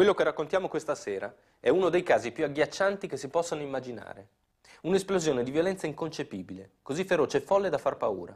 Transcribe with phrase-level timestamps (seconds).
[0.00, 1.30] Quello che raccontiamo questa sera
[1.60, 4.28] è uno dei casi più agghiaccianti che si possano immaginare.
[4.84, 8.34] Un'esplosione di violenza inconcepibile, così feroce e folle da far paura.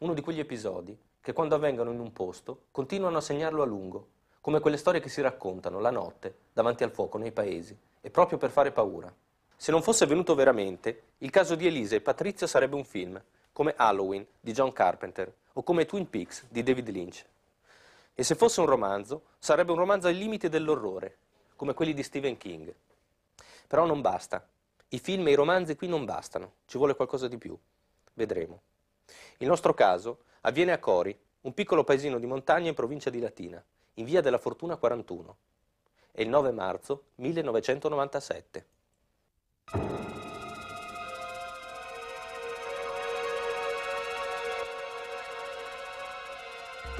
[0.00, 4.08] Uno di quegli episodi che quando avvengono in un posto continuano a segnarlo a lungo,
[4.42, 8.36] come quelle storie che si raccontano la notte davanti al fuoco nei paesi, e proprio
[8.36, 9.10] per fare paura.
[9.56, 13.18] Se non fosse venuto veramente, il caso di Elisa e Patrizio sarebbe un film,
[13.54, 17.24] come Halloween di John Carpenter o come Twin Peaks di David Lynch.
[18.20, 21.16] E se fosse un romanzo, sarebbe un romanzo ai limiti dell'orrore,
[21.56, 22.70] come quelli di Stephen King.
[23.66, 24.46] Però non basta.
[24.88, 27.58] I film e i romanzi qui non bastano, ci vuole qualcosa di più.
[28.12, 28.60] Vedremo.
[29.38, 33.64] Il nostro caso avviene a Cori, un piccolo paesino di montagna in provincia di Latina,
[33.94, 35.36] in via della Fortuna 41.
[36.12, 38.66] È il 9 marzo 1997.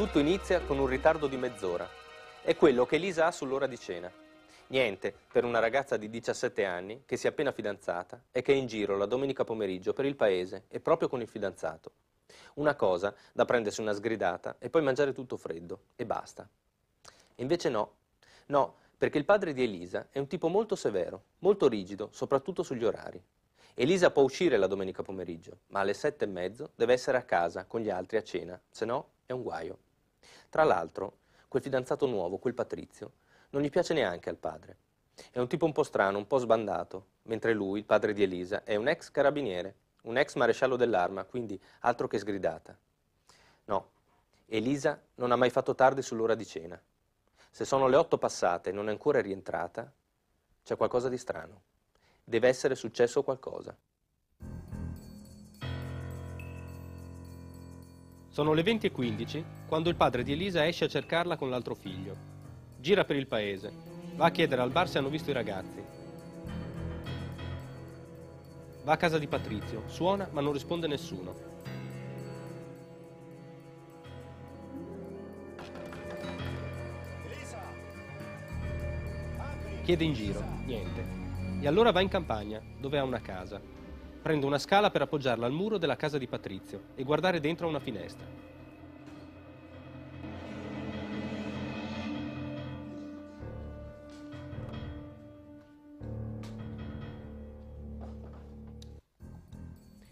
[0.00, 1.86] Tutto inizia con un ritardo di mezz'ora.
[2.40, 4.10] È quello che Elisa ha sull'ora di cena.
[4.68, 8.56] Niente per una ragazza di 17 anni che si è appena fidanzata e che è
[8.56, 11.90] in giro la domenica pomeriggio per il paese e proprio con il fidanzato.
[12.54, 16.48] Una cosa da prendersi una sgridata e poi mangiare tutto freddo e basta.
[17.34, 17.92] E invece no.
[18.46, 22.86] No, perché il padre di Elisa è un tipo molto severo, molto rigido, soprattutto sugli
[22.86, 23.22] orari.
[23.74, 27.66] Elisa può uscire la domenica pomeriggio, ma alle sette e mezzo deve essere a casa
[27.66, 29.88] con gli altri a cena, se no è un guaio.
[30.50, 33.12] Tra l'altro, quel fidanzato nuovo, quel Patrizio,
[33.50, 34.76] non gli piace neanche al padre.
[35.30, 38.64] È un tipo un po' strano, un po' sbandato, mentre lui, il padre di Elisa,
[38.64, 42.76] è un ex carabiniere, un ex maresciallo dell'arma, quindi altro che sgridata.
[43.66, 43.90] No,
[44.46, 46.80] Elisa non ha mai fatto tardi sull'ora di cena.
[47.52, 49.90] Se sono le otto passate e non è ancora rientrata,
[50.64, 51.62] c'è qualcosa di strano.
[52.24, 53.76] Deve essere successo qualcosa.
[58.40, 62.16] Sono le 20.15 quando il padre di Elisa esce a cercarla con l'altro figlio.
[62.78, 63.70] Gira per il paese,
[64.16, 65.84] va a chiedere al bar se hanno visto i ragazzi.
[68.82, 71.34] Va a casa di Patrizio, suona ma non risponde nessuno.
[79.84, 81.04] Chiede in giro, niente.
[81.60, 83.79] E allora va in campagna, dove ha una casa.
[84.22, 87.70] Prende una scala per appoggiarla al muro della casa di Patrizio e guardare dentro a
[87.70, 88.26] una finestra.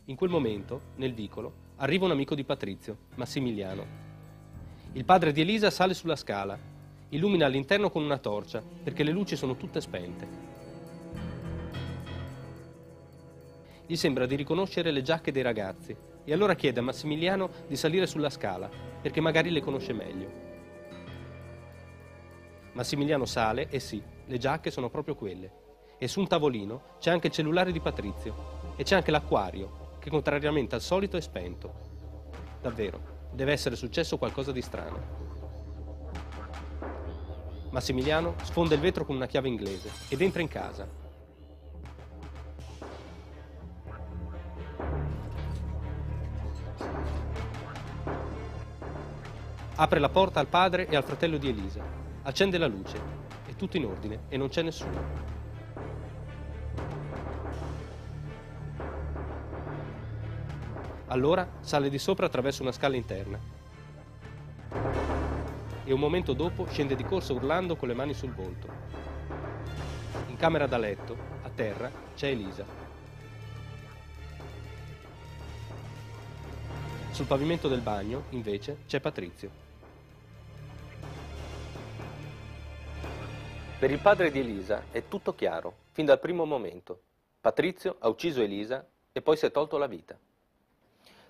[0.06, 3.84] In quel momento, nel vicolo, arriva un amico di Patrizio, Massimiliano.
[4.94, 6.58] Il padre di Elisa sale sulla scala,
[7.10, 10.47] illumina all'interno con una torcia, perché le luci sono tutte spente.
[13.90, 18.06] Gli sembra di riconoscere le giacche dei ragazzi e allora chiede a Massimiliano di salire
[18.06, 18.68] sulla scala,
[19.00, 20.30] perché magari le conosce meglio.
[22.72, 25.52] Massimiliano sale e sì, le giacche sono proprio quelle.
[25.96, 30.10] E su un tavolino c'è anche il cellulare di Patrizio e c'è anche l'acquario che
[30.10, 31.72] contrariamente al solito è spento.
[32.60, 33.00] Davvero,
[33.32, 35.00] deve essere successo qualcosa di strano.
[37.70, 41.07] Massimiliano sfonda il vetro con una chiave inglese ed entra in casa.
[49.80, 51.80] Apre la porta al padre e al fratello di Elisa,
[52.22, 53.00] accende la luce,
[53.46, 55.00] è tutto in ordine e non c'è nessuno.
[61.06, 63.38] Allora sale di sopra attraverso una scala interna
[65.84, 68.66] e un momento dopo scende di corsa urlando con le mani sul volto.
[70.26, 72.64] In camera da letto, a terra, c'è Elisa.
[77.12, 79.66] Sul pavimento del bagno, invece, c'è Patrizio.
[83.78, 87.00] Per il padre di Elisa è tutto chiaro, fin dal primo momento.
[87.40, 90.18] Patrizio ha ucciso Elisa e poi si è tolto la vita.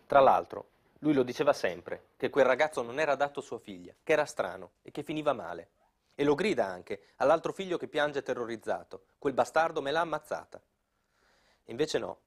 [0.06, 0.68] Tra l'altro,
[1.00, 4.24] lui lo diceva sempre, che quel ragazzo non era adatto a sua figlia, che era
[4.24, 5.68] strano e che finiva male.
[6.14, 10.58] E lo grida anche all'altro figlio che piange terrorizzato, quel bastardo me l'ha ammazzata.
[11.66, 12.18] Invece no,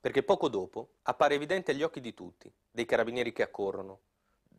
[0.00, 4.00] perché poco dopo appare evidente agli occhi di tutti, dei carabinieri che accorrono,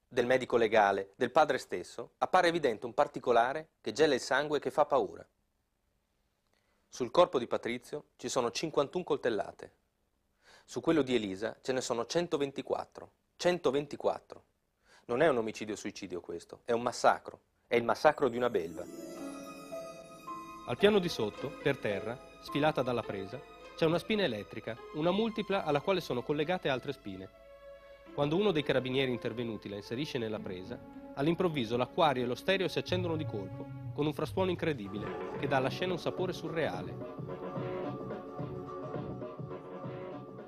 [0.10, 4.62] del medico legale, del padre stesso, appare evidente un particolare che gela il sangue e
[4.62, 5.26] che fa paura.
[6.90, 9.72] Sul corpo di Patrizio ci sono 51 coltellate,
[10.70, 13.12] su quello di Elisa ce ne sono 124.
[13.38, 14.44] 124.
[15.06, 17.40] Non è un omicidio-suicidio questo, è un massacro.
[17.66, 18.86] È il massacro di una belva.
[20.68, 23.42] Al piano di sotto, per terra, sfilata dalla presa,
[23.76, 27.49] c'è una spina elettrica, una multipla alla quale sono collegate altre spine.
[28.14, 30.78] Quando uno dei carabinieri intervenuti la inserisce nella presa,
[31.16, 35.58] all'improvviso l'acquario e lo stereo si accendono di colpo, con un frastuono incredibile che dà
[35.58, 36.96] alla scena un sapore surreale.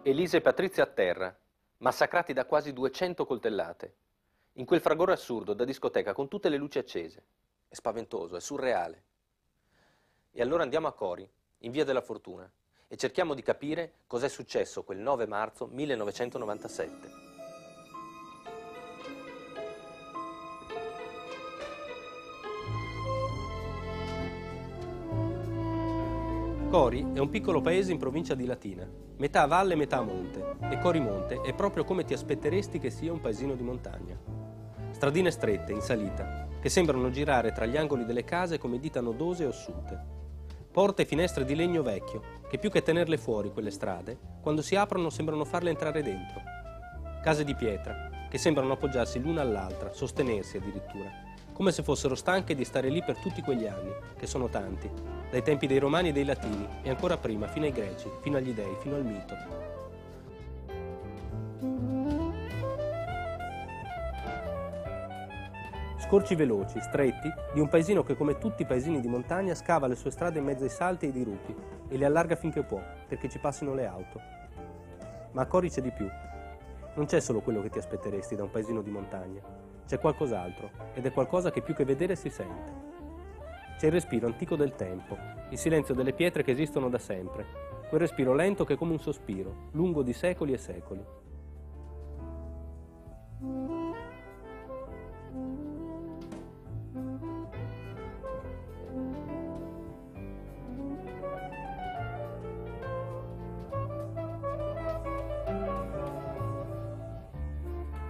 [0.04, 1.38] Elisa e Patrizia a terra,
[1.78, 3.96] massacrati da quasi 200 coltellate,
[4.54, 7.24] in quel fragore assurdo da discoteca con tutte le luci accese.
[7.68, 9.04] È spaventoso, è surreale.
[10.32, 11.30] E allora andiamo a Cori,
[11.60, 12.52] in via della Fortuna,
[12.88, 17.31] e cerchiamo di capire cos'è successo quel 9 marzo 1997.
[26.72, 28.88] Cori è un piccolo paese in provincia di Latina,
[29.18, 33.20] metà valle e metà monte, e Corimonte è proprio come ti aspetteresti che sia un
[33.20, 34.18] paesino di montagna.
[34.92, 39.44] Stradine strette, in salita, che sembrano girare tra gli angoli delle case come dita nodose
[39.44, 40.00] e ossute.
[40.72, 44.78] Porte e finestre di legno vecchio, che più che tenerle fuori quelle strade, quando si
[44.78, 46.40] aprono sembrano farle entrare dentro.
[47.22, 52.66] Case di pietra, che sembrano appoggiarsi l'una all'altra, sostenersi addirittura, come se fossero stanche di
[52.66, 54.90] stare lì per tutti quegli anni, che sono tanti,
[55.30, 58.54] dai tempi dei Romani e dei Latini, e ancora prima, fino ai Greci, fino agli
[58.54, 59.70] Dei, fino al mito.
[66.12, 69.96] Scorci veloci, stretti, di un paesino che come tutti i paesini di montagna scava le
[69.96, 71.56] sue strade in mezzo ai salti e ai dirupi
[71.88, 74.20] e le allarga finché può, perché ci passino le auto.
[75.32, 76.10] Ma a Cori c'è di più.
[76.96, 79.71] Non c'è solo quello che ti aspetteresti da un paesino di montagna.
[79.92, 82.72] C'è qualcos'altro, ed è qualcosa che più che vedere si sente.
[83.78, 85.18] C'è il respiro antico del tempo,
[85.50, 87.46] il silenzio delle pietre che esistono da sempre,
[87.90, 91.04] quel respiro lento che è come un sospiro, lungo di secoli e secoli.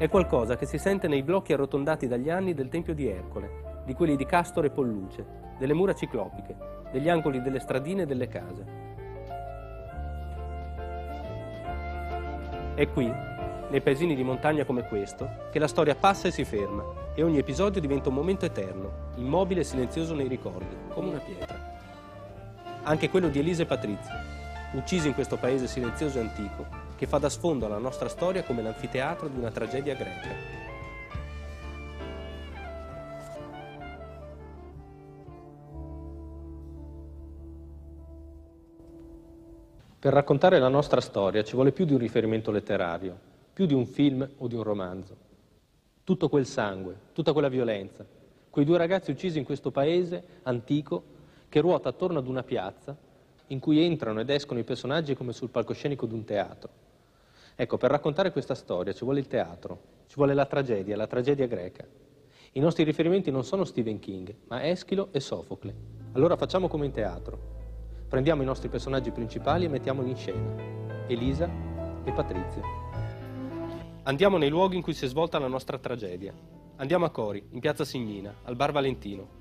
[0.01, 3.93] È qualcosa che si sente nei blocchi arrotondati dagli anni del Tempio di Ercole, di
[3.93, 5.23] quelli di Castore e Polluce,
[5.59, 6.55] delle mura ciclopiche,
[6.91, 8.65] degli angoli delle stradine e delle case.
[12.73, 13.13] È qui,
[13.69, 16.83] nei paesini di montagna come questo, che la storia passa e si ferma
[17.13, 21.59] e ogni episodio diventa un momento eterno, immobile e silenzioso nei ricordi, come una pietra.
[22.81, 24.40] Anche quello di Elisa e Patrizia,
[24.73, 26.65] uccisi in questo paese silenzioso e antico,
[26.95, 30.59] che fa da sfondo alla nostra storia come l'anfiteatro di una tragedia greca.
[39.99, 43.15] Per raccontare la nostra storia ci vuole più di un riferimento letterario,
[43.53, 45.15] più di un film o di un romanzo.
[46.03, 48.03] Tutto quel sangue, tutta quella violenza,
[48.49, 51.03] quei due ragazzi uccisi in questo paese antico
[51.49, 52.97] che ruota attorno ad una piazza
[53.51, 56.69] in cui entrano ed escono i personaggi come sul palcoscenico di un teatro.
[57.55, 61.47] Ecco, per raccontare questa storia ci vuole il teatro, ci vuole la tragedia, la tragedia
[61.47, 61.85] greca.
[62.53, 65.73] I nostri riferimenti non sono Stephen King, ma Eschilo e Sofocle.
[66.13, 67.59] Allora facciamo come in teatro.
[68.07, 70.55] Prendiamo i nostri personaggi principali e mettiamoli in scena.
[71.07, 71.49] Elisa
[72.03, 72.61] e Patrizia.
[74.03, 76.33] Andiamo nei luoghi in cui si è svolta la nostra tragedia.
[76.77, 79.39] Andiamo a Cori, in piazza Signina, al Bar Valentino.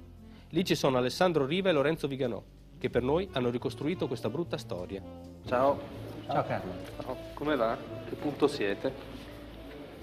[0.50, 2.42] Lì ci sono Alessandro Riva e Lorenzo Viganò,
[2.80, 5.02] che per noi hanno ricostruito questa brutta storia.
[5.46, 5.78] Ciao.
[6.26, 6.72] Ciao Carlo.
[7.02, 7.76] Ciao, come va?
[8.08, 8.90] Che punto siete?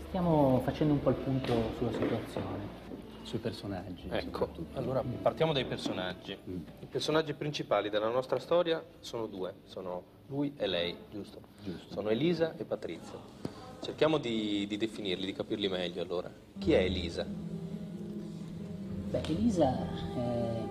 [0.10, 2.68] Stiamo facendo un po' il punto sulla situazione,
[3.24, 4.08] sui personaggi.
[4.10, 6.38] Ecco, allora partiamo dai personaggi.
[6.48, 6.58] Mm.
[6.82, 11.40] I personaggi principali della nostra storia sono due, sono lui e lei, giusto?
[11.64, 11.94] Giusto.
[11.94, 13.18] Sono Elisa e Patrizia.
[13.82, 16.32] Cerchiamo di, di definirli, di capirli meglio allora.
[16.60, 17.26] Chi è Elisa?
[19.10, 19.76] Beh, Elisa
[20.16, 20.64] è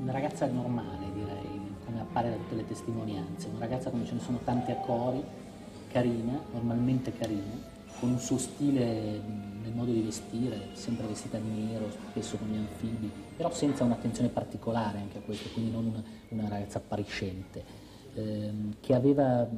[0.00, 1.03] una ragazza normale,
[2.00, 5.22] appare da tutte le testimonianze, una ragazza come ce ne sono tante a Cori,
[5.88, 9.20] carina, normalmente carina, con un suo stile
[9.62, 14.28] nel modo di vestire, sempre vestita di nero, spesso con gli anfibi, però senza un'attenzione
[14.28, 17.64] particolare anche a questo, quindi non una, una ragazza appariscente,
[18.14, 19.48] ehm, che aveva,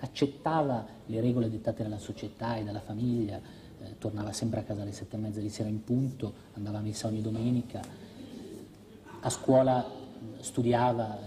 [0.00, 4.92] accettava le regole dettate dalla società e dalla famiglia, eh, tornava sempre a casa alle
[4.92, 7.80] sette e mezza di sera in punto, andava a messa ogni domenica,
[9.20, 10.00] a scuola
[10.40, 11.18] studiava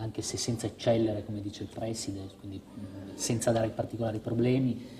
[0.00, 2.60] anche se senza eccellere, come dice il preside, quindi
[3.14, 4.98] senza dare particolari problemi,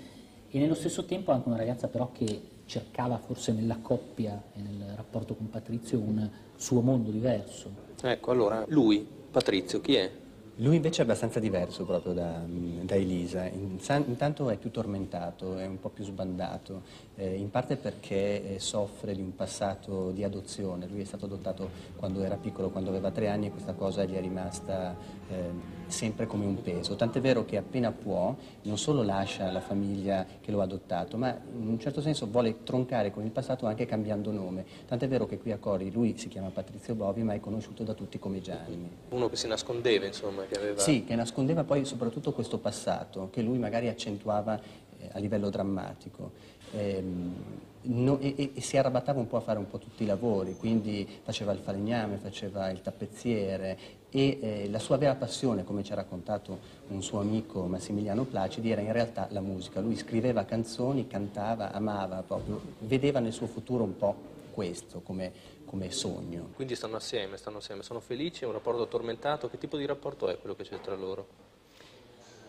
[0.49, 4.93] e nello stesso tempo anche una ragazza però che cercava forse nella coppia e nel
[4.95, 7.69] rapporto con Patrizio un suo mondo diverso.
[8.01, 10.11] Ecco, allora lui, Patrizio, chi è?
[10.61, 15.79] Lui invece è abbastanza diverso proprio da, da Elisa, intanto è più tormentato, è un
[15.79, 16.83] po' più sbandato,
[17.15, 21.67] eh, in parte perché eh, soffre di un passato di adozione, lui è stato adottato
[21.95, 24.95] quando era piccolo, quando aveva tre anni e questa cosa gli è rimasta
[25.29, 30.27] eh, sempre come un peso, tant'è vero che appena può non solo lascia la famiglia
[30.39, 33.87] che lo ha adottato, ma in un certo senso vuole troncare con il passato anche
[33.87, 37.39] cambiando nome, tant'è vero che qui a Cori lui si chiama Patrizio Bovi ma è
[37.39, 38.89] conosciuto da tutti come Gianni.
[39.09, 40.79] Uno che si nascondeva insomma, che aveva...
[40.79, 44.59] Sì, che nascondeva poi soprattutto questo passato, che lui magari accentuava
[44.99, 46.31] eh, a livello drammatico.
[46.73, 47.33] Ehm,
[47.83, 51.07] no, e, e, si arrabattava un po' a fare un po' tutti i lavori, quindi
[51.23, 55.95] faceva il falegname, faceva il tappezziere e eh, la sua vera passione, come ci ha
[55.95, 59.79] raccontato un suo amico Massimiliano Placidi, era in realtà la musica.
[59.79, 65.31] Lui scriveva canzoni, cantava, amava proprio, vedeva nel suo futuro un po' questo come,
[65.71, 66.49] come sogno.
[66.53, 70.27] Quindi stanno assieme, stanno assieme, sono felici, è un rapporto tormentato, che tipo di rapporto
[70.27, 71.27] è quello che c'è tra loro?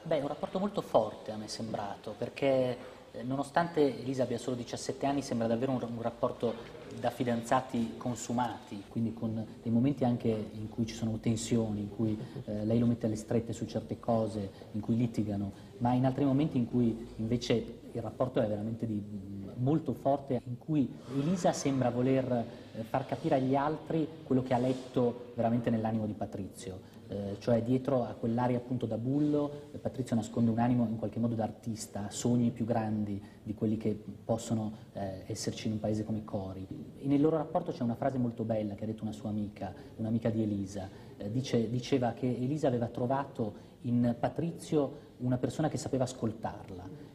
[0.03, 2.77] Beh, è un rapporto molto forte a me è sembrato, perché
[3.13, 6.53] eh, nonostante Elisa abbia solo 17 anni sembra davvero un, un, rapporto
[6.99, 12.19] da fidanzati consumati, quindi con dei momenti anche in cui ci sono tensioni, in cui
[12.47, 16.25] eh, lei lo mette alle strette su certe cose, in cui litigano, ma in altri
[16.25, 19.01] momenti in cui invece il rapporto è veramente di,
[19.57, 22.45] molto forte, in cui Elisa sembra voler
[22.75, 26.91] eh, far capire agli altri quello che ha letto veramente nell'animo di Patrizio.
[27.13, 31.19] Eh, cioè dietro a quell'aria appunto da bullo eh, Patrizio nasconde un animo in qualche
[31.19, 36.25] modo d'artista, sogni più grandi di quelli che possono eh, esserci in un paese come
[36.25, 36.67] Cori.
[36.99, 39.75] E nel loro rapporto c'è una frase molto bella che ha detto una sua amica,
[39.97, 45.77] un'amica di Elisa, eh, dice, diceva che Elisa aveva trovato in Patrizio una persona che
[45.77, 47.11] sapeva ascoltarla,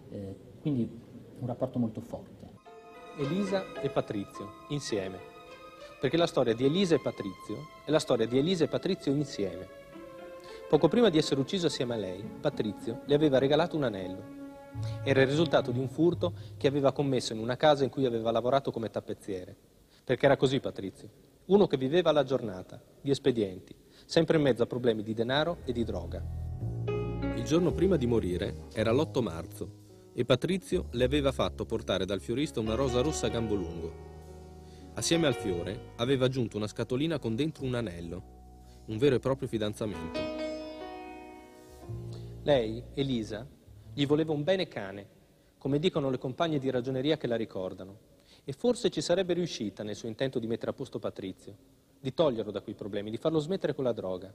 [0.62, 0.90] quindi
[1.40, 2.56] un rapporto molto forte.
[3.18, 5.20] Elisa e Patrizio, insieme.
[6.00, 9.68] Perché la storia di Elisa e Patrizio è la storia di Elisa e Patrizio insieme.
[10.70, 14.36] Poco prima di essere ucciso assieme a lei, Patrizio le aveva regalato un anello.
[15.04, 18.32] Era il risultato di un furto che aveva commesso in una casa in cui aveva
[18.32, 19.56] lavorato come tappezziere.
[20.04, 21.10] Perché era così Patrizio,
[21.46, 23.76] uno che viveva alla giornata, di espedienti,
[24.06, 26.24] sempre in mezzo a problemi di denaro e di droga.
[27.36, 29.86] Il giorno prima di morire era l'8 marzo
[30.20, 33.94] e Patrizio le aveva fatto portare dal fiorista una rosa rossa a gambo lungo.
[34.96, 38.24] Assieme al fiore aveva aggiunto una scatolina con dentro un anello,
[38.88, 40.20] un vero e proprio fidanzamento.
[42.42, 43.48] Lei, Elisa,
[43.94, 45.08] gli voleva un bene cane,
[45.60, 48.00] come dicono le compagne di ragioneria che la ricordano,
[48.44, 51.56] e forse ci sarebbe riuscita nel suo intento di mettere a posto Patrizio,
[52.00, 54.34] di toglierlo da quei problemi, di farlo smettere con la droga.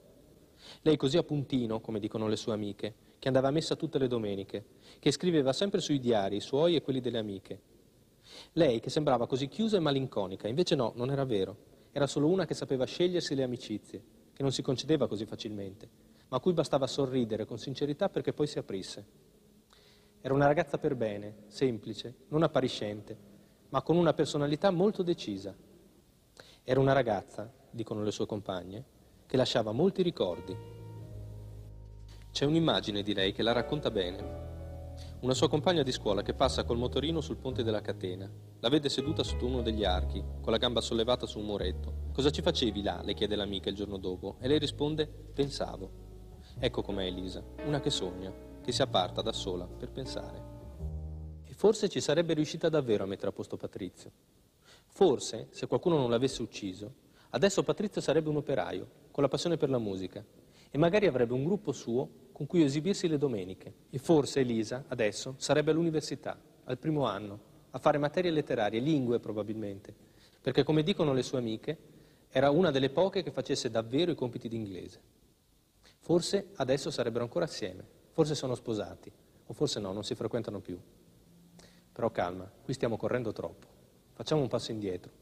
[0.80, 4.08] Lei così a puntino, come dicono le sue amiche, che andava a messa tutte le
[4.08, 4.64] domeniche,
[4.98, 7.60] che scriveva sempre sui diari, i suoi e quelli delle amiche.
[8.54, 11.70] Lei che sembrava così chiusa e malinconica, invece no, non era vero.
[11.92, 14.02] Era solo una che sapeva scegliersi le amicizie,
[14.32, 18.46] che non si concedeva così facilmente ma a cui bastava sorridere con sincerità perché poi
[18.46, 19.04] si aprisse.
[20.22, 23.14] Era una ragazza per bene, semplice, non appariscente,
[23.68, 25.54] ma con una personalità molto decisa.
[26.64, 28.84] Era una ragazza, dicono le sue compagne,
[29.32, 30.54] che lasciava molti ricordi.
[32.30, 34.40] C'è un'immagine di lei che la racconta bene.
[35.20, 38.30] Una sua compagna di scuola che passa col motorino sul ponte della catena.
[38.60, 42.10] La vede seduta sotto uno degli archi, con la gamba sollevata su un muretto.
[42.12, 43.00] Cosa ci facevi là?
[43.02, 44.36] le chiede l'amica il giorno dopo.
[44.38, 45.90] E lei risponde, pensavo.
[46.58, 48.30] Ecco com'è Elisa, una che sogna,
[48.62, 50.42] che si apparta da sola per pensare.
[51.44, 54.12] E forse ci sarebbe riuscita davvero a mettere a posto Patrizio.
[54.88, 56.92] Forse, se qualcuno non l'avesse ucciso,
[57.30, 60.24] adesso Patrizio sarebbe un operaio, con la passione per la musica,
[60.70, 63.72] e magari avrebbe un gruppo suo con cui esibirsi le domeniche.
[63.90, 69.94] E forse Elisa, adesso, sarebbe all'università, al primo anno, a fare materie letterarie, lingue probabilmente,
[70.40, 71.78] perché come dicono le sue amiche,
[72.30, 75.00] era una delle poche che facesse davvero i compiti d'inglese.
[76.00, 79.12] Forse adesso sarebbero ancora assieme, forse sono sposati,
[79.46, 80.78] o forse no, non si frequentano più.
[81.92, 83.66] Però calma, qui stiamo correndo troppo.
[84.14, 85.12] Facciamo un passo indietro.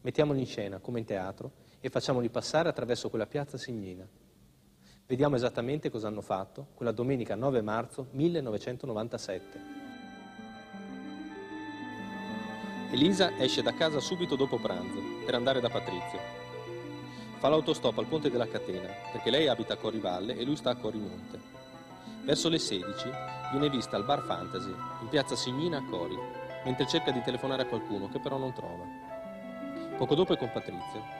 [0.00, 4.06] Mettiamoli in scena, come in teatro, e facciamoli passare attraverso quella piazza Signina.
[5.06, 9.58] Vediamo esattamente cosa hanno fatto quella domenica 9 marzo 1997.
[12.92, 16.18] Elisa esce da casa subito dopo pranzo per andare da Patrizio.
[17.38, 20.76] Fa l'autostop al ponte della catena, perché lei abita a Corivalle e lui sta a
[20.76, 21.40] Corimonte.
[22.22, 23.10] Verso le 16
[23.50, 26.18] viene vista al bar Fantasy, in piazza Signina a Cori,
[26.64, 28.84] mentre cerca di telefonare a qualcuno che però non trova.
[29.96, 31.19] Poco dopo è con Patrizio.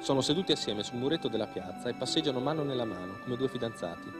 [0.00, 4.10] Sono seduti assieme sul muretto della piazza e passeggiano mano nella mano come due fidanzati.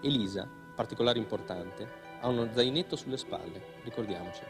[0.00, 1.86] Elisa, particolare importante,
[2.20, 4.42] ha uno zainetto sulle spalle, ricordiamoci.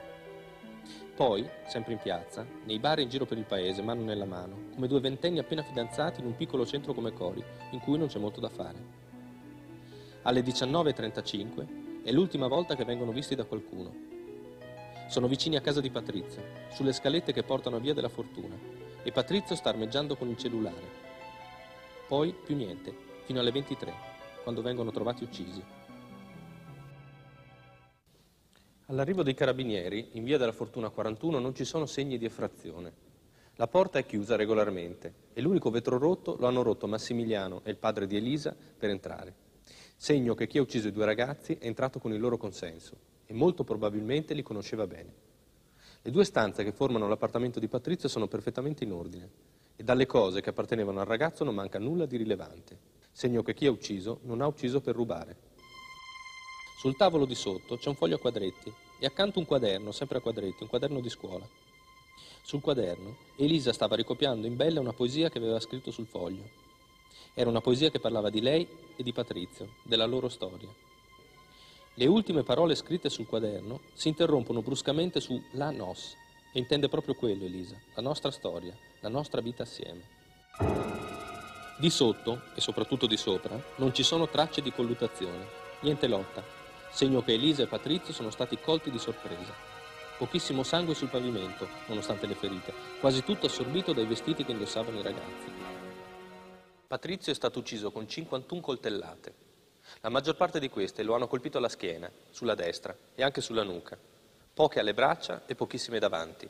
[1.16, 4.86] poi, sempre in piazza, nei bar in giro per il paese, mano nella mano, come
[4.86, 8.40] due ventenni appena fidanzati in un piccolo centro come Cori, in cui non c'è molto
[8.40, 8.78] da fare.
[10.22, 13.92] Alle 19.35 è l'ultima volta che vengono visti da qualcuno.
[15.08, 18.56] Sono vicini a casa di Patrizio, sulle scalette che portano Via della Fortuna,
[19.02, 21.08] e Patrizio sta armeggiando con il cellulare.
[22.06, 23.92] Poi più niente, fino alle 23,
[24.42, 25.62] quando vengono trovati uccisi.
[28.86, 32.92] All'arrivo dei carabinieri, in via della Fortuna 41 non ci sono segni di effrazione.
[33.54, 37.76] La porta è chiusa regolarmente e l'unico vetro rotto lo hanno rotto Massimiliano e il
[37.76, 39.34] padre di Elisa per entrare.
[39.96, 43.34] Segno che chi ha ucciso i due ragazzi è entrato con il loro consenso e
[43.34, 45.29] molto probabilmente li conosceva bene.
[46.02, 49.28] Le due stanze che formano l'appartamento di Patrizio sono perfettamente in ordine
[49.76, 52.78] e dalle cose che appartenevano al ragazzo non manca nulla di rilevante.
[53.12, 55.36] Segno che chi ha ucciso non ha ucciso per rubare.
[56.78, 60.20] Sul tavolo di sotto c'è un foglio a quadretti e accanto un quaderno, sempre a
[60.22, 61.46] quadretti, un quaderno di scuola.
[62.40, 66.48] Sul quaderno Elisa stava ricopiando in bella una poesia che aveva scritto sul foglio.
[67.34, 68.66] Era una poesia che parlava di lei
[68.96, 70.68] e di Patrizio, della loro storia.
[71.94, 76.16] Le ultime parole scritte sul quaderno si interrompono bruscamente su la nos,
[76.52, 80.18] e intende proprio quello, Elisa, la nostra storia, la nostra vita assieme.
[81.78, 85.46] Di sotto, e soprattutto di sopra, non ci sono tracce di colluttazione,
[85.80, 86.44] niente lotta,
[86.92, 89.52] segno che Elisa e Patrizio sono stati colti di sorpresa.
[90.16, 95.02] Pochissimo sangue sul pavimento, nonostante le ferite, quasi tutto assorbito dai vestiti che indossavano i
[95.02, 95.50] ragazzi.
[96.86, 99.48] Patrizio è stato ucciso con 51 coltellate.
[100.00, 103.62] La maggior parte di queste lo hanno colpito alla schiena, sulla destra e anche sulla
[103.62, 103.98] nuca,
[104.54, 106.48] poche alle braccia e pochissime davanti.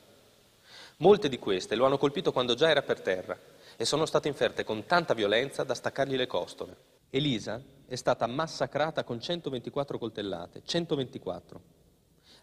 [0.98, 3.38] Molte di queste lo hanno colpito quando già era per terra
[3.76, 6.76] e sono state inferte con tanta violenza da staccargli le costole.
[7.10, 11.60] Elisa è stata massacrata con 124 coltellate, 124.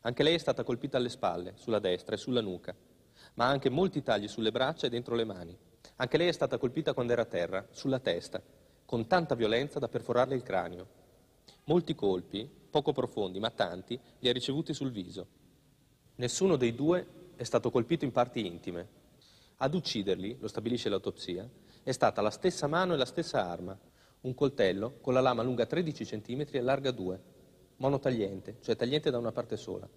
[0.02, 2.76] Anche lei è stata colpita alle spalle, sulla destra e sulla nuca,
[3.36, 5.58] ma ha anche molti tagli sulle braccia e dentro le mani.
[5.98, 8.42] Anche lei è stata colpita quando era a terra, sulla testa,
[8.88, 10.88] con tanta violenza da perforarle il cranio.
[11.66, 15.28] Molti colpi, poco profondi, ma tanti, li ha ricevuti sul viso.
[16.16, 18.88] Nessuno dei due è stato colpito in parti intime.
[19.58, 21.46] Ad ucciderli, lo stabilisce l'autopsia,
[21.84, 23.78] è stata la stessa mano e la stessa arma,
[24.22, 27.22] un coltello con la lama lunga 13 cm e larga 2,
[27.78, 29.88] monotagliente, cioè tagliente da una parte sola,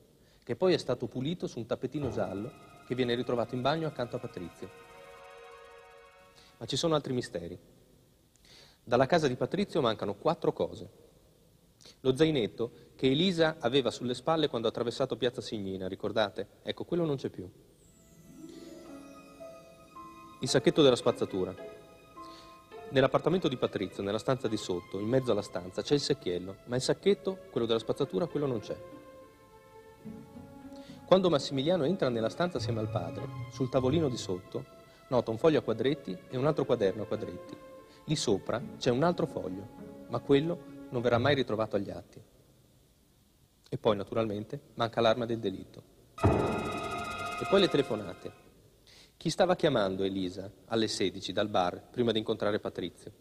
[0.42, 2.50] che poi è stato pulito su un tappetino giallo
[2.88, 4.68] che viene ritrovato in bagno accanto a Patrizio.
[6.58, 7.78] Ma ci sono altri misteri.
[8.90, 10.90] Dalla casa di Patrizio mancano quattro cose.
[12.00, 16.48] Lo zainetto che Elisa aveva sulle spalle quando ha attraversato Piazza Signina, ricordate?
[16.64, 17.48] Ecco, quello non c'è più.
[20.40, 21.54] Il sacchetto della spazzatura,
[22.88, 26.74] Nell'appartamento di Patrizio, nella stanza di sotto, in mezzo alla stanza, c'è il secchiello, ma
[26.74, 28.76] il sacchetto, quello della spazzatura, quello non c'è.
[31.04, 34.64] Quando Massimiliano entra nella stanza assieme al padre, sul tavolino di sotto,
[35.10, 37.69] nota un foglio a quadretti e un altro quaderno a quadretti.
[38.04, 39.68] Lì sopra c'è un altro foglio,
[40.08, 42.20] ma quello non verrà mai ritrovato agli atti.
[43.68, 45.82] E poi, naturalmente, manca l'arma del delitto.
[46.22, 48.32] E poi le telefonate.
[49.16, 53.12] Chi stava chiamando Elisa alle 16 dal bar prima di incontrare Patrizio?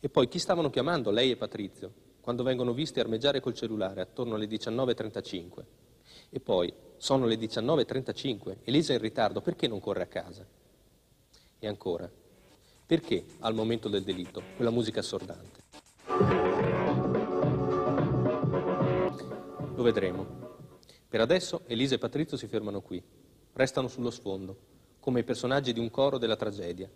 [0.00, 4.34] E poi chi stavano chiamando lei e Patrizio quando vengono visti armeggiare col cellulare attorno
[4.34, 5.64] alle 19.35?
[6.30, 10.46] E poi sono le 19.35, Elisa è in ritardo, perché non corre a casa?
[11.58, 12.10] E ancora,
[12.90, 15.60] perché al momento del delitto quella musica assordante?
[19.76, 20.26] Lo vedremo.
[21.08, 23.00] Per adesso Elisa e Patrizio si fermano qui,
[23.52, 24.58] restano sullo sfondo
[24.98, 26.90] come i personaggi di un coro della tragedia,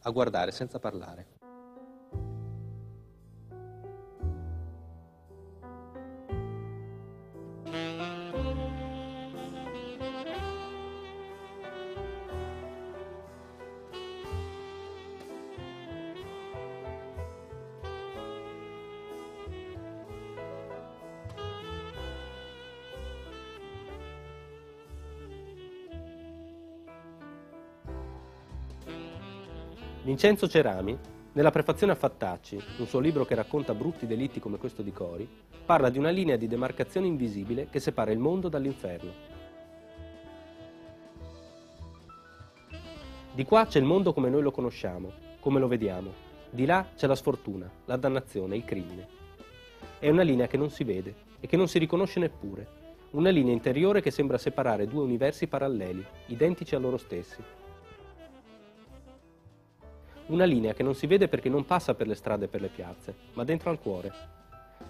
[0.00, 1.37] a guardare senza parlare.
[30.20, 30.98] Vincenzo Cerami,
[31.34, 35.28] nella prefazione a Fattacci, un suo libro che racconta brutti delitti come questo di Cori,
[35.64, 39.12] parla di una linea di demarcazione invisibile che separa il mondo dall'inferno.
[43.32, 46.10] Di qua c'è il mondo come noi lo conosciamo, come lo vediamo.
[46.50, 49.06] Di là c'è la sfortuna, la dannazione, il crimine.
[50.00, 52.66] È una linea che non si vede e che non si riconosce neppure.
[53.10, 57.40] Una linea interiore che sembra separare due universi paralleli, identici a loro stessi,
[60.28, 62.68] una linea che non si vede perché non passa per le strade e per le
[62.68, 64.12] piazze, ma dentro al cuore.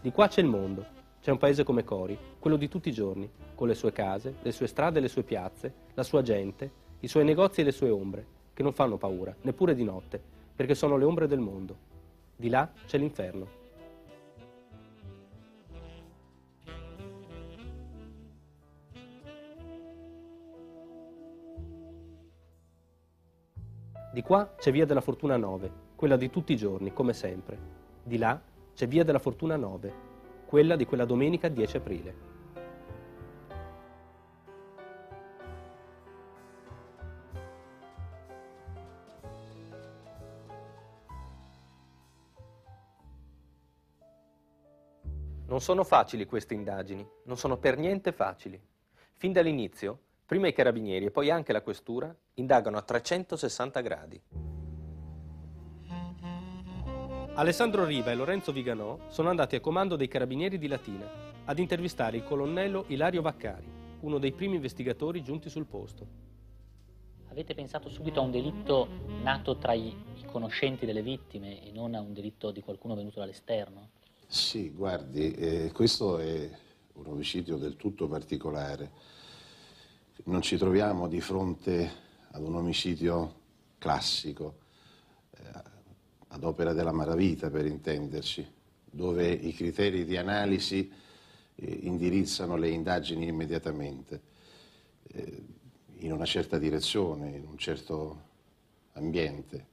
[0.01, 0.85] Di qua c'è il mondo,
[1.21, 4.53] c'è un paese come Cori, quello di tutti i giorni, con le sue case, le
[4.53, 6.71] sue strade e le sue piazze, la sua gente,
[7.01, 10.21] i suoi negozi e le sue ombre, che non fanno paura, neppure di notte,
[10.55, 11.77] perché sono le ombre del mondo.
[12.35, 13.58] Di là c'è l'inferno.
[24.19, 27.57] Di qua c'è Via della Fortuna 9, quella di tutti i giorni, come sempre.
[28.03, 28.43] Di là
[28.75, 29.95] c'è Via della Fortuna 9,
[30.45, 32.15] quella di quella domenica 10 aprile.
[45.47, 48.61] Non sono facili queste indagini, non sono per niente facili.
[49.13, 54.21] Fin dall'inizio, prima i carabinieri e poi anche la questura indagano a 360 gradi.
[57.33, 61.11] Alessandro Riva e Lorenzo Viganò sono andati a comando dei carabinieri di Latina
[61.47, 63.65] ad intervistare il colonnello Ilario Vaccari,
[64.01, 66.07] uno dei primi investigatori giunti sul posto.
[67.31, 68.87] Avete pensato subito a un delitto
[69.23, 73.89] nato tra i, conoscenti delle vittime e non a un delitto di qualcuno venuto dall'esterno?
[74.27, 76.51] Sì, guardi, eh, questo è
[76.97, 79.17] un omicidio del tutto particolare.
[80.25, 81.91] Non ci troviamo di fronte
[82.31, 83.35] ad un omicidio
[83.79, 84.59] classico.
[85.31, 85.77] Eh,
[86.29, 88.47] ad opera della malavita per intenderci,
[88.85, 90.91] dove i criteri di analisi
[91.55, 94.21] eh, indirizzano le indagini immediatamente
[95.09, 95.45] eh,
[96.01, 98.27] in una certa direzione, in un certo
[98.93, 99.67] ambiente.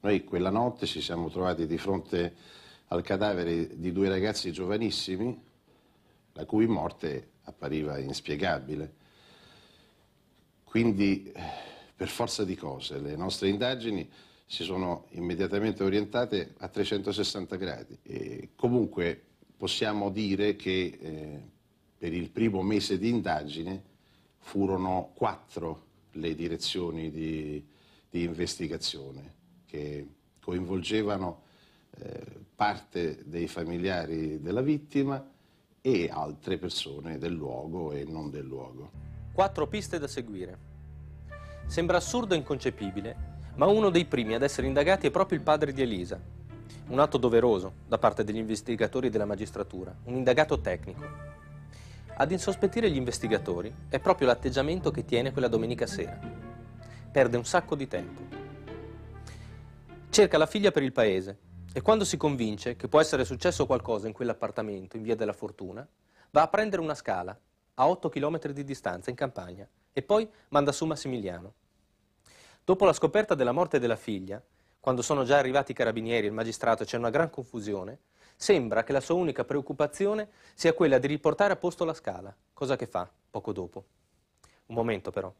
[0.00, 2.34] Noi quella notte ci siamo trovati di fronte
[2.88, 5.40] al cadavere di due ragazzi giovanissimi,
[6.32, 9.04] la cui morte appariva inspiegabile.
[10.68, 11.32] Quindi,
[11.94, 14.06] per forza di cose, le nostre indagini
[14.44, 17.98] si sono immediatamente orientate a 360 gradi.
[18.02, 19.20] E comunque
[19.56, 21.40] possiamo dire che eh,
[21.96, 23.82] per il primo mese di indagine
[24.38, 27.64] furono quattro le direzioni di,
[28.10, 29.34] di investigazione
[29.66, 30.06] che
[30.40, 31.42] coinvolgevano
[31.98, 32.22] eh,
[32.54, 35.32] parte dei familiari della vittima
[35.80, 39.15] e altre persone del luogo e non del luogo.
[39.36, 40.58] Quattro piste da seguire.
[41.66, 43.16] Sembra assurdo e inconcepibile,
[43.56, 46.18] ma uno dei primi ad essere indagati è proprio il padre di Elisa.
[46.88, 51.06] Un atto doveroso da parte degli investigatori della magistratura, un indagato tecnico.
[52.14, 56.18] Ad insospettire gli investigatori è proprio l'atteggiamento che tiene quella domenica sera.
[57.12, 58.22] Perde un sacco di tempo.
[60.08, 61.38] Cerca la figlia per il paese
[61.74, 65.86] e quando si convince che può essere successo qualcosa in quell'appartamento in via della Fortuna,
[66.30, 67.38] va a prendere una scala
[67.78, 71.54] a 8 km di distanza in campagna e poi manda su Massimiliano.
[72.64, 74.42] Dopo la scoperta della morte della figlia,
[74.80, 77.98] quando sono già arrivati i carabinieri e il magistrato e c'è una gran confusione,
[78.34, 82.76] sembra che la sua unica preoccupazione sia quella di riportare a posto la scala, cosa
[82.76, 83.84] che fa poco dopo.
[84.66, 85.32] Un momento però.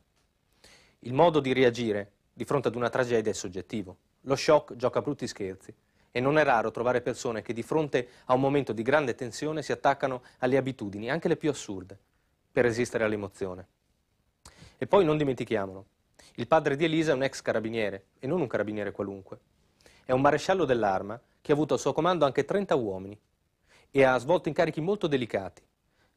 [1.00, 3.96] Il modo di reagire di fronte ad una tragedia è soggettivo.
[4.22, 5.74] Lo shock gioca brutti scherzi
[6.10, 9.62] e non è raro trovare persone che di fronte a un momento di grande tensione
[9.62, 11.98] si attaccano alle abitudini, anche le più assurde,
[12.56, 13.66] per resistere all'emozione.
[14.78, 15.84] E poi non dimentichiamolo,
[16.36, 19.40] il padre di Elisa è un ex carabiniere, e non un carabiniere qualunque.
[20.06, 23.20] È un maresciallo dell'arma che ha avuto a suo comando anche 30 uomini
[23.90, 25.62] e ha svolto incarichi molto delicati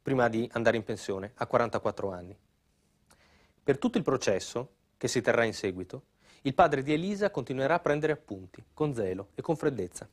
[0.00, 2.34] prima di andare in pensione a 44 anni.
[3.62, 6.04] Per tutto il processo, che si terrà in seguito,
[6.40, 10.08] il padre di Elisa continuerà a prendere appunti, con zelo e con freddezza.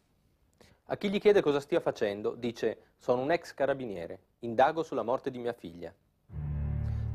[0.88, 5.32] A chi gli chiede cosa stia facendo, dice sono un ex carabiniere, indago sulla morte
[5.32, 5.94] di mia figlia.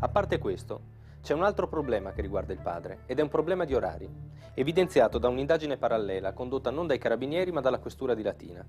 [0.04, 0.80] A parte questo,
[1.22, 4.10] c'è un altro problema che riguarda il padre, ed è un problema di orari,
[4.52, 8.66] evidenziato da un'indagine parallela condotta non dai carabinieri ma dalla questura di Latina.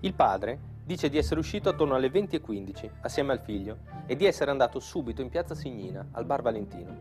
[0.00, 4.50] Il padre dice di essere uscito attorno alle 20.15 assieme al figlio e di essere
[4.50, 6.96] andato subito in piazza Signina, al bar Valentino.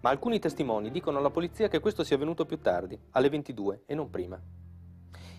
[0.00, 3.94] Ma alcuni testimoni dicono alla polizia che questo sia avvenuto più tardi, alle 22 e
[3.94, 4.42] non prima.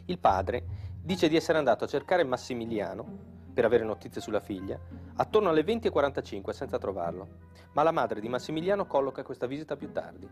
[0.06, 0.64] Il padre
[1.02, 4.80] dice di essere andato a cercare Massimiliano per avere notizie sulla figlia,
[5.16, 7.28] attorno alle 20.45 senza trovarlo,
[7.74, 10.30] ma la madre di Massimiliano colloca questa visita più tardi.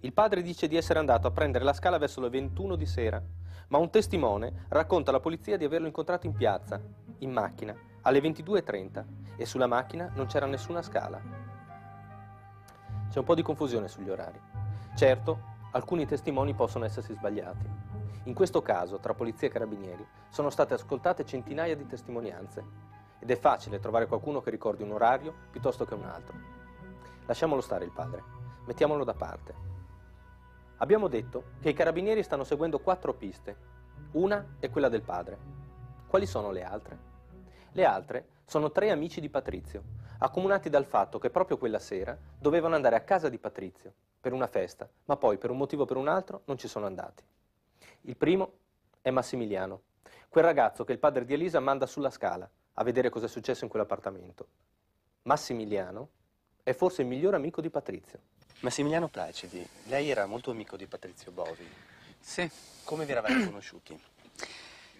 [0.00, 3.22] Il padre dice di essere andato a prendere la scala verso le 21 di sera,
[3.68, 6.80] ma un testimone racconta alla polizia di averlo incontrato in piazza,
[7.18, 9.04] in macchina, alle 22.30
[9.36, 11.20] e sulla macchina non c'era nessuna scala.
[13.10, 14.40] C'è un po' di confusione sugli orari.
[14.96, 17.91] Certo, alcuni testimoni possono essersi sbagliati.
[18.24, 22.64] In questo caso, tra polizia e carabinieri, sono state ascoltate centinaia di testimonianze
[23.18, 26.36] ed è facile trovare qualcuno che ricordi un orario piuttosto che un altro.
[27.26, 28.22] Lasciamolo stare il padre,
[28.66, 29.54] mettiamolo da parte.
[30.78, 33.56] Abbiamo detto che i carabinieri stanno seguendo quattro piste.
[34.12, 35.38] Una è quella del padre.
[36.06, 36.98] Quali sono le altre?
[37.72, 39.82] Le altre sono tre amici di Patrizio,
[40.18, 44.46] accomunati dal fatto che proprio quella sera dovevano andare a casa di Patrizio per una
[44.46, 47.24] festa, ma poi per un motivo o per un altro non ci sono andati.
[48.02, 48.52] Il primo
[49.00, 49.82] è Massimiliano,
[50.28, 53.64] quel ragazzo che il padre di Elisa manda sulla scala a vedere cosa è successo
[53.64, 54.48] in quell'appartamento.
[55.22, 56.08] Massimiliano
[56.62, 58.18] è forse il miglior amico di Patrizio.
[58.60, 61.66] Massimiliano Placidi, lei era molto amico di Patrizio Bovi.
[62.18, 62.48] Sì,
[62.84, 64.00] Come vi eravate conosciuti?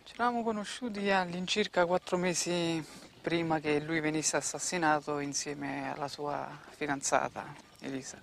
[0.04, 2.84] ci eravamo conosciuti all'incirca quattro mesi
[3.20, 8.18] prima che lui venisse assassinato insieme alla sua fidanzata Elisa.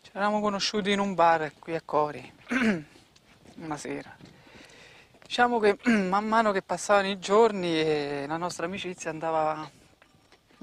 [0.00, 2.32] Ci eravamo conosciuti in un bar qui a Cori,
[3.60, 4.16] una sera.
[5.22, 9.68] Diciamo che man mano che passavano i giorni eh, la nostra amicizia andava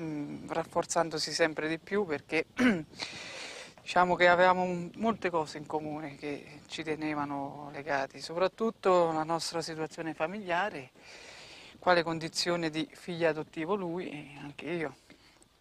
[0.02, 2.46] mm, rafforzandosi sempre di più perché
[3.82, 9.62] diciamo che avevamo un- molte cose in comune che ci tenevano legati, soprattutto la nostra
[9.62, 10.92] situazione familiare,
[11.80, 14.96] quale condizione di figlio adottivo lui e anche io.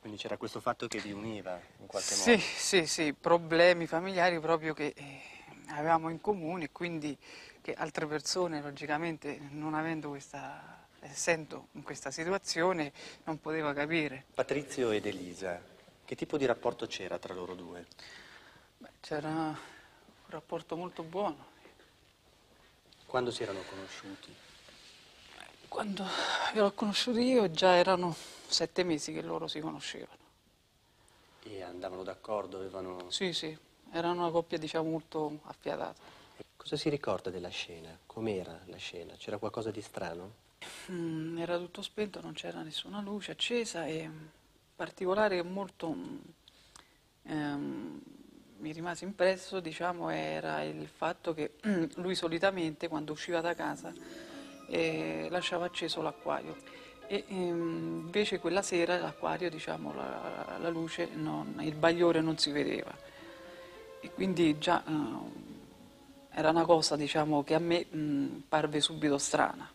[0.00, 2.40] Quindi c'era questo fatto che vi univa in qualche Sì, modo.
[2.40, 5.20] sì, sì, problemi familiari proprio che eh,
[5.68, 7.16] avevamo in comune quindi
[7.60, 12.92] che altre persone logicamente non avendo questa, essendo in questa situazione
[13.24, 14.24] non poteva capire.
[14.34, 15.60] Patrizio ed Elisa,
[16.04, 17.86] che tipo di rapporto c'era tra loro due?
[18.78, 19.56] Beh, c'era un
[20.28, 21.54] rapporto molto buono.
[23.06, 24.34] Quando si erano conosciuti?
[25.68, 26.04] Quando
[26.52, 28.14] li ho conosciuti io già erano
[28.46, 30.24] sette mesi che loro si conoscevano.
[31.42, 33.10] E andavano d'accordo, avevano...
[33.10, 33.56] Sì, sì,
[33.96, 35.94] erano una coppia diciamo molto affiatata.
[36.56, 37.96] Cosa si ricorda della scena?
[38.06, 39.14] Com'era la scena?
[39.16, 40.44] C'era qualcosa di strano?
[40.90, 44.26] Mm, era tutto spento, non c'era nessuna luce accesa e mm,
[44.74, 46.16] particolare che molto mm,
[47.22, 48.00] ehm,
[48.58, 51.54] mi rimase impresso, diciamo, era il fatto che
[51.96, 53.92] lui solitamente quando usciva da casa
[54.68, 56.56] eh, lasciava acceso l'acquario
[57.06, 62.50] e ehm, invece quella sera l'acquario, diciamo, la, la luce, non- il bagliore non si
[62.50, 63.14] vedeva
[64.06, 69.68] e quindi già eh, era una cosa, diciamo, che a me mm, parve subito strana.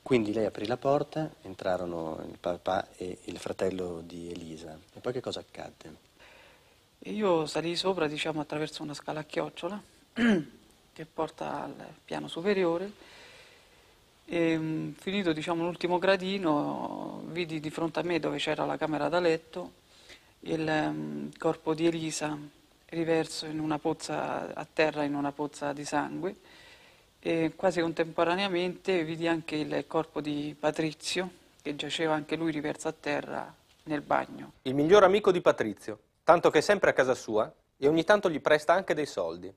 [0.00, 4.78] Quindi lei aprì la porta, entrarono il papà e il fratello di Elisa.
[4.94, 6.06] E poi che cosa accadde?
[7.10, 9.82] Io salì sopra, diciamo, attraverso una scala a chiocciola
[10.92, 12.90] che porta al piano superiore
[14.24, 19.10] e mm, finito, diciamo, l'ultimo gradino vidi di fronte a me dove c'era la camera
[19.10, 19.72] da letto
[20.40, 22.56] il mm, corpo di Elisa
[22.90, 26.36] riverso in una pozza a terra in una pozza di sangue
[27.20, 32.94] e quasi contemporaneamente vidi anche il corpo di Patrizio che giaceva anche lui riverso a
[32.98, 33.52] terra
[33.84, 34.52] nel bagno.
[34.62, 38.30] Il miglior amico di Patrizio, tanto che è sempre a casa sua e ogni tanto
[38.30, 39.52] gli presta anche dei soldi.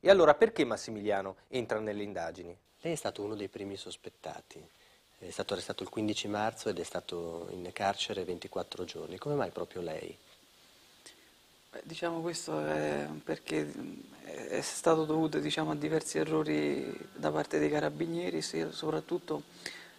[0.00, 2.56] E allora perché Massimiliano entra nelle indagini?
[2.80, 4.60] Lei è stato uno dei primi sospettati.
[5.18, 9.18] È stato arrestato il 15 marzo ed è stato in carcere 24 giorni.
[9.18, 10.18] Come mai proprio lei?
[11.84, 17.70] Diciamo questo è perché mh, è stato dovuto diciamo, a diversi errori da parte dei
[17.70, 19.42] carabinieri, soprattutto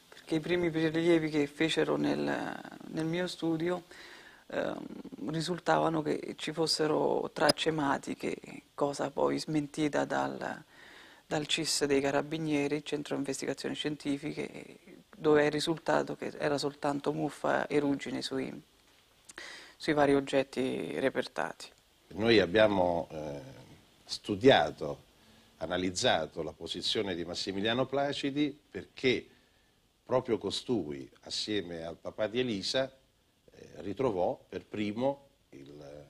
[0.08, 2.60] perché i primi prelievi che fecero nel,
[2.90, 3.84] nel mio studio
[4.48, 4.86] ehm,
[5.32, 8.36] risultavano che ci fossero tracce ematiche,
[8.76, 10.64] cosa poi smentita dal,
[11.26, 17.80] dal CIS dei carabinieri, Centro Investigazioni Scientifiche, dove è risultato che era soltanto muffa e
[17.80, 18.62] ruggine sui,
[19.84, 21.68] sui vari oggetti repertati.
[22.14, 23.42] Noi abbiamo eh,
[24.06, 25.04] studiato,
[25.58, 29.28] analizzato la posizione di Massimiliano Placidi perché
[30.06, 32.90] proprio costui, assieme al papà di Elisa,
[33.52, 36.06] eh, ritrovò per primo il-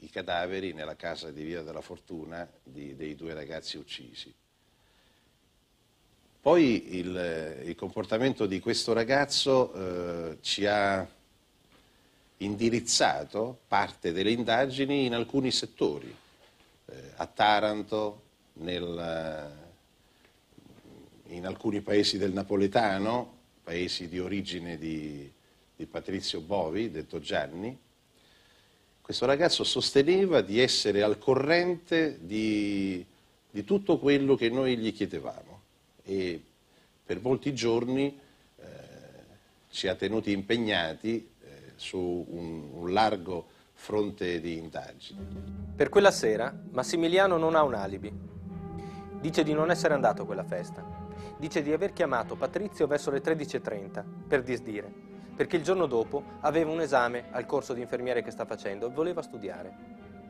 [0.00, 4.30] i cadaveri nella casa di Via della Fortuna di- dei due ragazzi uccisi.
[6.42, 11.08] Poi il, il comportamento di questo ragazzo eh, ci ha
[12.44, 16.14] indirizzato parte delle indagini in alcuni settori,
[16.86, 18.22] eh, a Taranto,
[18.54, 18.98] nel,
[21.28, 25.30] eh, in alcuni paesi del napoletano, paesi di origine di,
[25.74, 27.78] di Patrizio Bovi, detto Gianni.
[29.00, 33.04] Questo ragazzo sosteneva di essere al corrente di,
[33.50, 35.60] di tutto quello che noi gli chiedevamo
[36.04, 36.40] e
[37.04, 38.18] per molti giorni
[38.56, 38.64] eh,
[39.70, 41.31] ci ha tenuti impegnati
[41.82, 45.26] su un, un largo fronte di indagini.
[45.74, 48.12] Per quella sera Massimiliano non ha un alibi.
[49.20, 50.84] Dice di non essere andato a quella festa.
[51.36, 54.90] Dice di aver chiamato Patrizio verso le 13.30 per disdire,
[55.34, 58.90] perché il giorno dopo aveva un esame al corso di infermiere che sta facendo e
[58.90, 59.74] voleva studiare.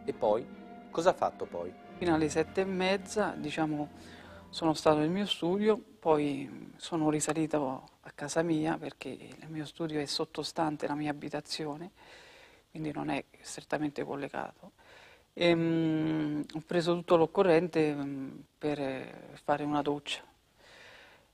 [0.07, 0.47] E poi?
[0.91, 1.73] Cosa ha fatto poi?
[1.99, 3.91] Fino alle sette e mezza, diciamo,
[4.49, 10.01] sono stato nel mio studio poi sono risalita a casa mia perché il mio studio
[10.01, 11.93] è sottostante la mia abitazione,
[12.73, 14.73] quindi non è strettamente collegato.
[15.33, 20.25] E, um, ho preso tutto l'occorrente um, per fare una doccia.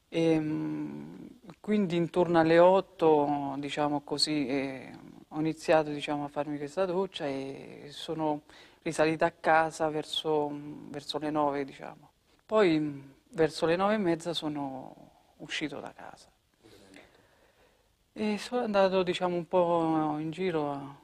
[0.07, 1.29] E, um,
[1.61, 4.93] quindi intorno alle 8, diciamo così, eh,
[5.29, 8.43] ho iniziato diciamo, a farmi questa doccia e sono
[8.83, 10.51] risalita a casa verso,
[10.91, 12.11] verso le 9, diciamo.
[12.45, 16.29] Poi verso le 9 e mezza sono uscito da casa.
[18.13, 20.97] E sono andato diciamo, un po' in giro a,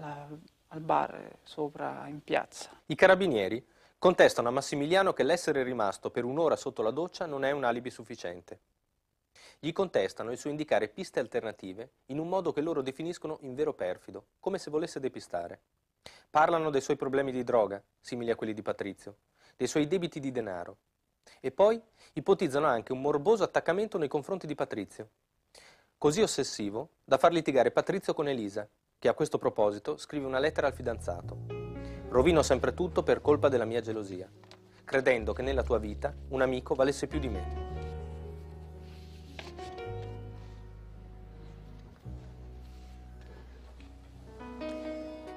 [0.00, 0.28] a,
[0.68, 2.70] al bar sopra in piazza.
[2.86, 3.64] I carabinieri
[3.98, 7.90] contestano a Massimiliano che l'essere rimasto per un'ora sotto la doccia non è un alibi
[7.90, 8.60] sufficiente.
[9.58, 13.72] Gli contestano il suo indicare piste alternative in un modo che loro definiscono in vero
[13.72, 15.60] perfido, come se volesse depistare.
[16.28, 19.16] Parlano dei suoi problemi di droga, simili a quelli di Patrizio,
[19.56, 20.76] dei suoi debiti di denaro.
[21.40, 21.80] E poi
[22.14, 25.08] ipotizzano anche un morboso attaccamento nei confronti di Patrizio.
[25.98, 28.68] Così ossessivo da far litigare Patrizio con Elisa,
[28.98, 31.38] che a questo proposito scrive una lettera al fidanzato.
[32.08, 34.30] Rovino sempre tutto per colpa della mia gelosia,
[34.84, 37.64] credendo che nella tua vita un amico valesse più di me.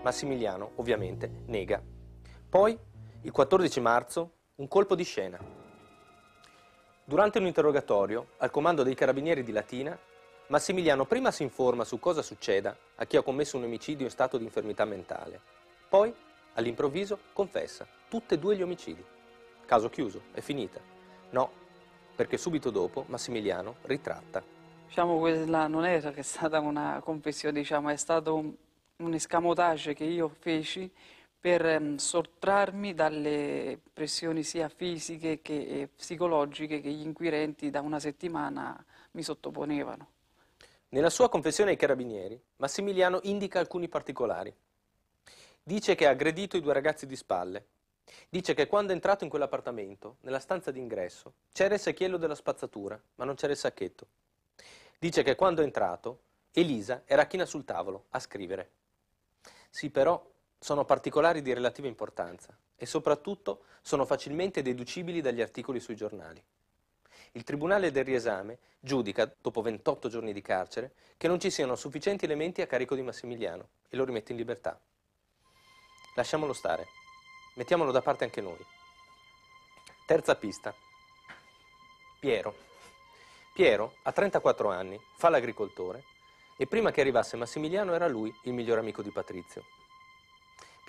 [0.02, 1.84] Massimiliano, ovviamente, nega.
[2.50, 2.78] Poi,
[3.22, 5.59] il 14 marzo, un colpo di scena.
[7.10, 9.98] Durante un interrogatorio al comando dei carabinieri di Latina,
[10.50, 14.38] Massimiliano prima si informa su cosa succeda a chi ha commesso un omicidio in stato
[14.38, 15.42] di infermità mentale.
[15.90, 16.14] Poi,
[16.54, 19.04] all'improvviso, confessa tutti e due gli omicidi.
[19.66, 20.80] Caso chiuso, è finita.
[21.32, 21.50] No,
[22.16, 24.44] perché subito dopo Massimiliano ritratta.
[24.86, 28.54] Diciamo quella non è stata una confessione, diciamo, è stato un
[29.00, 30.92] un escamotage che io feci
[31.40, 38.84] per um, sottrarmi dalle pressioni sia fisiche che psicologiche che gli inquirenti da una settimana
[39.12, 40.08] mi sottoponevano.
[40.90, 44.54] Nella sua confessione ai carabinieri, Massimiliano indica alcuni particolari.
[45.62, 47.66] Dice che ha aggredito i due ragazzi di spalle.
[48.28, 53.00] Dice che quando è entrato in quell'appartamento, nella stanza d'ingresso, c'era il secchiello della spazzatura,
[53.16, 54.08] ma non c'era il sacchetto.
[54.98, 56.22] Dice che quando è entrato,
[56.52, 58.72] Elisa era china sul tavolo, a scrivere.
[59.70, 60.26] Sì, però
[60.60, 66.44] sono particolari di relativa importanza e soprattutto sono facilmente deducibili dagli articoli sui giornali.
[67.34, 72.26] Il Tribunale del riesame giudica, dopo 28 giorni di carcere, che non ci siano sufficienti
[72.26, 74.80] elementi a carico di Massimiliano e lo rimette in libertà.
[76.16, 76.88] Lasciamolo stare,
[77.56, 78.66] mettiamolo da parte anche noi.
[80.06, 80.74] Terza pista.
[82.20, 82.68] Piero.
[83.54, 86.04] Piero ha 34 anni, fa l'agricoltore
[86.58, 89.64] e prima che arrivasse Massimiliano era lui il miglior amico di Patrizio.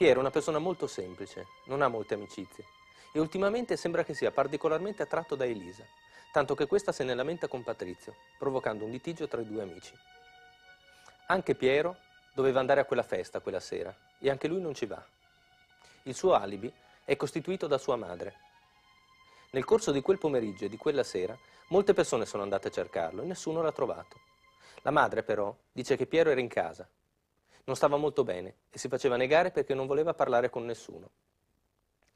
[0.01, 2.65] Piero è una persona molto semplice, non ha molte amicizie
[3.13, 5.85] e ultimamente sembra che sia particolarmente attratto da Elisa,
[6.33, 9.93] tanto che questa se ne lamenta con Patrizio, provocando un litigio tra i due amici.
[11.27, 11.99] Anche Piero
[12.33, 15.05] doveva andare a quella festa quella sera e anche lui non ci va.
[16.05, 16.73] Il suo alibi
[17.05, 18.39] è costituito da sua madre.
[19.51, 21.37] Nel corso di quel pomeriggio e di quella sera
[21.69, 24.19] molte persone sono andate a cercarlo e nessuno l'ha trovato.
[24.81, 26.89] La madre però dice che Piero era in casa.
[27.71, 31.09] Non stava molto bene e si faceva negare perché non voleva parlare con nessuno.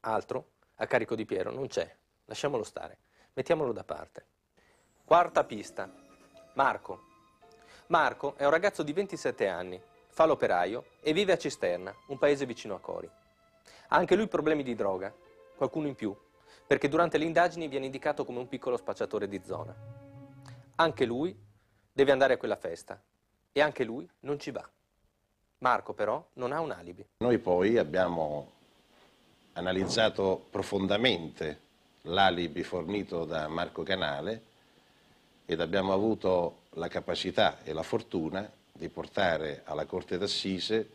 [0.01, 1.88] Altro a carico di Piero non c'è.
[2.25, 2.99] Lasciamolo stare.
[3.35, 4.27] Mettiamolo da parte.
[5.05, 5.88] Quarta pista.
[6.55, 7.03] Marco.
[7.87, 12.47] Marco è un ragazzo di 27 anni, fa l'operaio e vive a Cisterna, un paese
[12.47, 13.07] vicino a Cori.
[13.07, 15.14] Ha anche lui problemi di droga,
[15.55, 16.12] qualcuno in più,
[16.67, 19.73] perché durante le indagini viene indicato come un piccolo spacciatore di zona.
[20.75, 21.40] Anche lui
[21.93, 23.01] deve andare a quella festa
[23.53, 24.69] e anche lui non ci va.
[25.64, 27.03] Marco però non ha un alibi.
[27.24, 28.50] Noi poi abbiamo
[29.55, 31.61] analizzato profondamente
[32.03, 34.42] l'alibi fornito da Marco Canale
[35.46, 40.90] ed abbiamo avuto la capacità e la fortuna di portare alla Corte d'Assise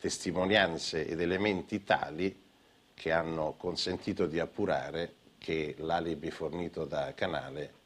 [0.00, 2.46] testimonianze ed elementi tali
[2.94, 7.77] che hanno consentito di appurare che l'alibi fornito da Canale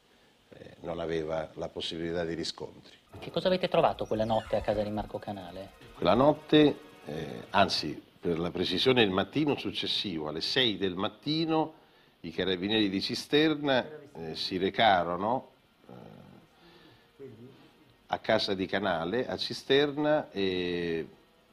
[0.55, 2.97] eh, non aveva la possibilità di riscontri.
[3.19, 5.71] Che cosa avete trovato quella notte a casa di Marco Canale?
[5.95, 11.75] Quella notte, eh, anzi per la precisione il mattino successivo, alle 6 del mattino,
[12.21, 13.85] i carabinieri di Cisterna
[14.15, 15.49] eh, si recarono
[15.89, 17.31] eh,
[18.07, 21.07] a casa di Canale, a Cisterna, e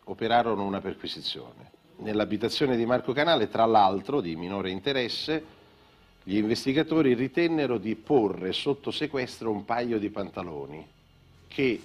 [0.03, 1.71] operarono una perquisizione.
[1.97, 5.43] Nell'abitazione di Marco Canale, tra l'altro, di minore interesse,
[6.23, 10.87] gli investigatori ritennero di porre sotto sequestro un paio di pantaloni
[11.47, 11.81] che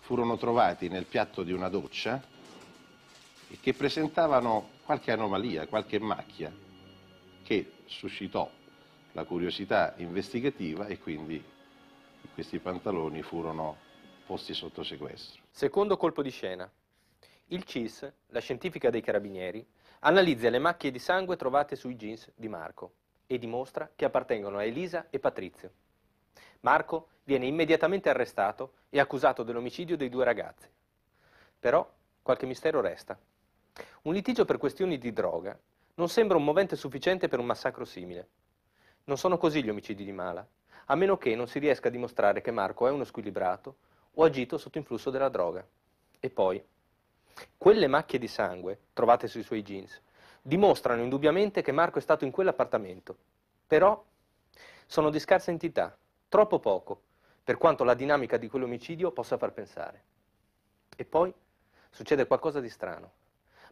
[0.00, 2.22] furono trovati nel piatto di una doccia
[3.48, 6.52] e che presentavano qualche anomalia, qualche macchia
[7.42, 8.50] che suscitò
[9.12, 11.42] la curiosità investigativa e quindi
[12.34, 13.78] questi pantaloni furono
[14.26, 15.42] posti sotto sequestro.
[15.50, 16.70] Secondo colpo di scena.
[17.46, 19.64] Il CIS, la scientifica dei carabinieri,
[20.06, 22.92] analizza le macchie di sangue trovate sui jeans di Marco
[23.26, 25.72] e dimostra che appartengono a Elisa e Patrizio.
[26.60, 30.68] Marco viene immediatamente arrestato e accusato dell'omicidio dei due ragazzi.
[31.58, 31.92] Però
[32.22, 33.18] qualche mistero resta.
[34.02, 35.58] Un litigio per questioni di droga
[35.94, 38.28] non sembra un movente sufficiente per un massacro simile.
[39.04, 40.46] Non sono così gli omicidi di Mala,
[40.86, 43.78] a meno che non si riesca a dimostrare che Marco è uno squilibrato
[44.14, 45.66] o agito sotto influsso della droga.
[46.20, 46.64] E poi,
[47.56, 50.00] quelle macchie di sangue trovate sui suoi jeans
[50.42, 53.16] dimostrano indubbiamente che Marco è stato in quell'appartamento,
[53.66, 54.02] però
[54.86, 55.96] sono di scarsa entità,
[56.28, 57.02] troppo poco,
[57.42, 60.04] per quanto la dinamica di quell'omicidio possa far pensare.
[60.96, 61.34] E poi
[61.90, 63.12] succede qualcosa di strano.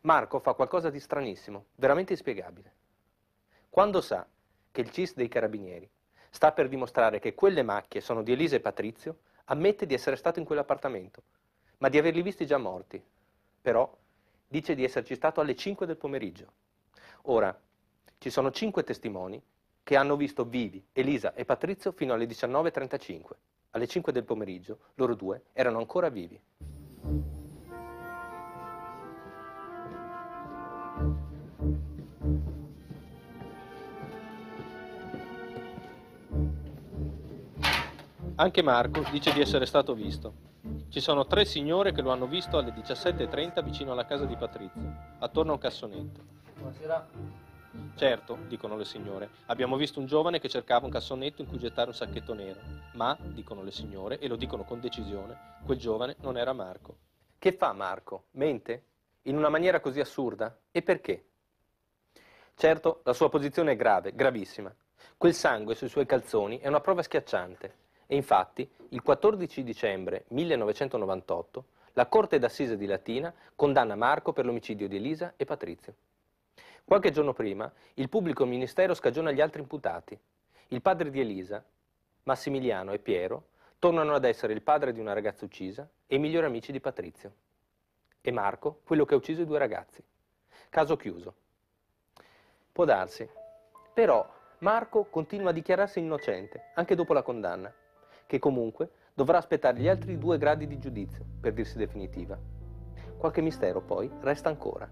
[0.02, 2.72] Marco fa qualcosa di stranissimo, veramente inspiegabile.
[3.70, 4.26] Quando sa
[4.70, 5.88] che il CIS dei carabinieri
[6.28, 10.40] sta per dimostrare che quelle macchie sono di Elisa e Patrizio, ammette di essere stato
[10.40, 11.22] in quell'appartamento,
[11.78, 13.02] ma di averli visti già morti.
[13.64, 13.90] Però
[14.46, 16.52] dice di esserci stato alle 5 del pomeriggio.
[17.22, 17.58] Ora,
[18.18, 19.42] ci sono cinque testimoni
[19.82, 23.22] che hanno visto vivi Elisa e Patrizio fino alle 19.35.
[23.70, 26.38] Alle 5 del pomeriggio loro due erano ancora vivi.
[38.34, 40.52] Anche Marco dice di essere stato visto.
[40.94, 44.94] Ci sono tre signore che lo hanno visto alle 17.30 vicino alla casa di Patrizio,
[45.18, 46.20] attorno a un cassonetto.
[46.56, 47.08] Buonasera.
[47.96, 51.88] Certo, dicono le signore, abbiamo visto un giovane che cercava un cassonetto in cui gettare
[51.88, 52.60] un sacchetto nero,
[52.92, 56.96] ma, dicono le signore, e lo dicono con decisione, quel giovane non era Marco.
[57.40, 58.26] Che fa Marco?
[58.34, 58.84] Mente?
[59.22, 60.56] In una maniera così assurda?
[60.70, 61.24] E perché?
[62.54, 64.72] Certo, la sua posizione è grave, gravissima.
[65.16, 67.82] Quel sangue sui suoi calzoni è una prova schiacciante.
[68.06, 74.88] E infatti, il 14 dicembre 1998, la Corte d'Assise di Latina condanna Marco per l'omicidio
[74.88, 75.94] di Elisa e Patrizio.
[76.84, 80.18] Qualche giorno prima, il pubblico ministero scagiona gli altri imputati.
[80.68, 81.64] Il padre di Elisa,
[82.24, 83.46] Massimiliano e Piero
[83.78, 87.32] tornano ad essere il padre di una ragazza uccisa e i migliori amici di Patrizio.
[88.20, 90.02] E Marco, quello che ha ucciso i due ragazzi.
[90.68, 91.34] Caso chiuso.
[92.72, 93.28] Può darsi.
[93.92, 94.28] Però
[94.58, 97.72] Marco continua a dichiararsi innocente, anche dopo la condanna
[98.26, 102.38] che comunque dovrà aspettare gli altri due gradi di giudizio per dirsi definitiva.
[103.16, 104.90] Qualche mistero poi resta ancora.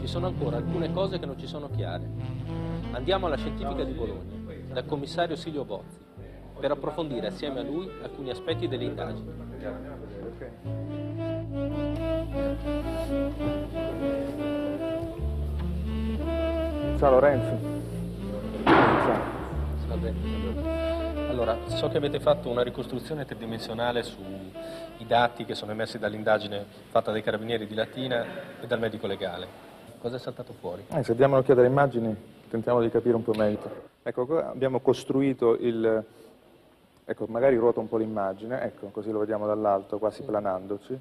[0.00, 2.08] Ci sono ancora alcune cose che non ci sono chiare.
[2.92, 5.98] Andiamo alla scientifica di Bologna, dal commissario Silvio Bozzi,
[6.60, 9.32] per approfondire assieme a lui alcuni aspetti delle indagini.
[17.04, 17.58] Ciao Lorenzo.
[18.64, 19.20] Ciao.
[19.86, 20.14] Salve.
[21.28, 27.10] Allora, so che avete fatto una ricostruzione tridimensionale sui dati che sono emersi dall'indagine fatta
[27.10, 28.24] dai carabinieri di Latina
[28.58, 29.46] e dal medico legale.
[30.00, 30.86] Cosa è saltato fuori?
[30.88, 32.16] Eh, se diamo un'occhiata alle immagini,
[32.48, 33.70] tentiamo di capire un po' meglio.
[34.02, 36.04] Ecco, qua abbiamo costruito il...
[37.04, 40.98] Ecco, magari ruota un po' l'immagine, ecco, così lo vediamo dall'alto, quasi planandoci.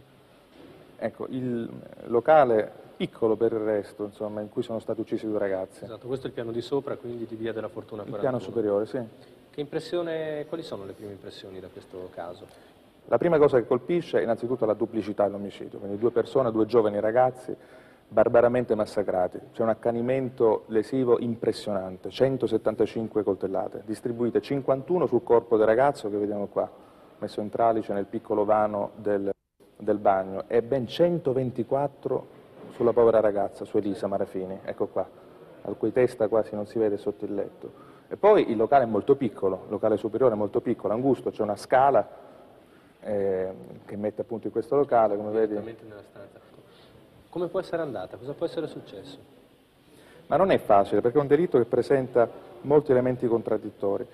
[0.97, 1.69] Ecco, il
[2.07, 5.83] locale piccolo per il resto, insomma, in cui sono stati uccisi due ragazzi.
[5.83, 8.19] Esatto, questo è il piano di sopra, quindi di Via della Fortuna Il 41.
[8.19, 8.99] piano superiore, sì.
[9.49, 12.45] Che impressione, quali sono le prime impressioni da questo caso?
[13.07, 16.99] La prima cosa che colpisce è innanzitutto la duplicità dell'omicidio, quindi due persone, due giovani
[16.99, 17.55] ragazzi
[18.07, 19.39] barbaramente massacrati.
[19.51, 26.47] C'è un accanimento lesivo impressionante, 175 coltellate, distribuite 51 sul corpo del ragazzo che vediamo
[26.47, 26.69] qua,
[27.17, 29.31] messo in tralice nel piccolo vano del,
[29.77, 32.41] del bagno, e ben 124
[32.75, 35.07] sulla povera ragazza, su Elisa Marafini, ecco qua,
[35.63, 37.91] al cui testa quasi non si vede sotto il letto.
[38.07, 41.41] E poi il locale è molto piccolo, il locale superiore è molto piccolo, angusto, c'è
[41.41, 42.07] una scala
[43.01, 43.53] eh,
[43.85, 45.53] che mette appunto in questo locale, come vedi.
[45.53, 46.39] Nella stanza.
[47.29, 48.17] Come può essere andata?
[48.17, 49.17] Cosa può essere successo?
[50.27, 52.29] Ma non è facile perché è un delitto che presenta
[52.61, 54.05] molti elementi contraddittori.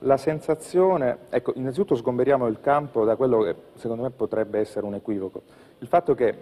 [0.00, 4.94] La sensazione, ecco, innanzitutto sgomberiamo il campo da quello che secondo me potrebbe essere un
[4.94, 5.42] equivoco.
[5.78, 6.36] Il fatto che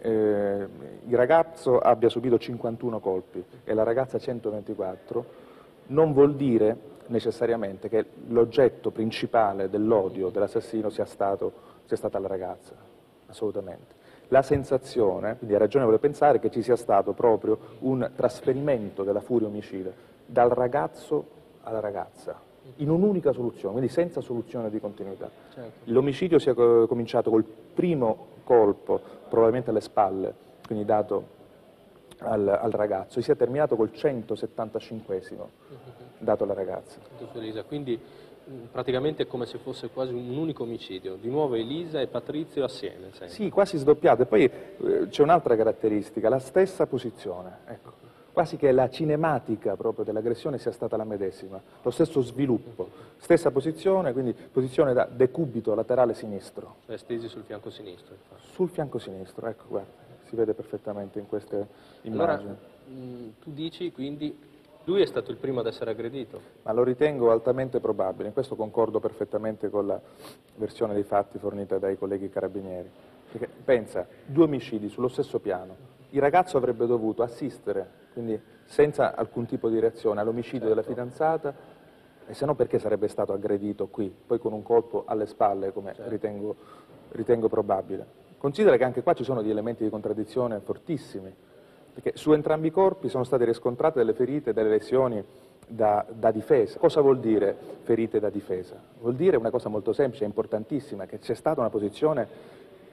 [0.00, 0.68] eh,
[1.06, 5.46] il ragazzo abbia subito 51 colpi e la ragazza 124
[5.88, 12.74] non vuol dire necessariamente che l'oggetto principale dell'odio dell'assassino sia, sia stata la ragazza,
[13.26, 13.96] assolutamente.
[14.28, 19.48] La sensazione, quindi è ragionevole pensare che ci sia stato proprio un trasferimento della furia
[19.48, 19.90] omicida
[20.26, 22.38] dal ragazzo alla ragazza,
[22.76, 25.30] in un'unica soluzione, quindi senza soluzione di continuità.
[25.54, 25.70] Certo.
[25.84, 30.34] L'omicidio sia co- cominciato col primo colpo, probabilmente alle spalle,
[30.64, 31.36] quindi dato
[32.20, 35.46] al, al ragazzo, e sia terminato col 175esimo
[36.16, 36.98] dato alla ragazza.
[37.66, 38.00] Quindi
[38.72, 43.10] praticamente è come se fosse quasi un unico omicidio, di nuovo Elisa e Patrizio assieme.
[43.10, 43.28] sempre.
[43.28, 44.22] Sì, quasi sdoppiato.
[44.22, 47.58] E poi eh, c'è un'altra caratteristica, la stessa posizione.
[47.66, 48.07] Ecco.
[48.38, 54.12] Quasi che la cinematica proprio dell'aggressione sia stata la medesima, lo stesso sviluppo, stessa posizione,
[54.12, 58.14] quindi posizione da decubito laterale sinistro, Cioè stesi sul fianco sinistro.
[58.14, 58.48] infatti.
[58.52, 59.90] sul fianco sinistro, ecco guarda,
[60.28, 61.66] si vede perfettamente in queste
[62.04, 62.56] Allora, immagini.
[62.86, 64.38] mh, tu dici quindi
[64.84, 66.40] lui è stato il primo ad essere aggredito?
[66.62, 70.00] Ma lo ritengo altamente probabile, in questo concordo perfettamente con la
[70.54, 72.88] versione dei fatti fornita dai colleghi carabinieri.
[73.32, 75.74] Perché pensa, due omicidi sullo stesso piano,
[76.10, 81.54] il ragazzo avrebbe dovuto assistere, quindi senza alcun tipo di reazione, all'omicidio della fidanzata,
[82.26, 85.94] e se no perché sarebbe stato aggredito qui, poi con un colpo alle spalle, come
[86.08, 86.56] ritengo,
[87.12, 88.04] ritengo probabile.
[88.38, 91.32] Considera che anche qua ci sono degli elementi di contraddizione fortissimi,
[91.94, 95.24] perché su entrambi i corpi sono state riscontrate delle ferite, delle lesioni
[95.64, 96.76] da, da difesa.
[96.80, 98.74] Cosa vuol dire ferite da difesa?
[98.98, 102.26] Vuol dire una cosa molto semplice, importantissima, che c'è stata una posizione,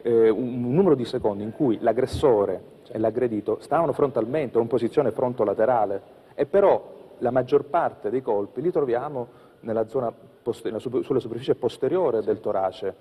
[0.06, 4.68] eh, un, un numero di secondi in cui l'aggressore e l'aggredito stavano frontalmente o in
[4.68, 6.02] posizione frontolaterale.
[6.36, 9.28] E però la maggior parte dei colpi li troviamo
[9.62, 12.96] nella zona poste- nella super- sulla superficie posteriore del torace,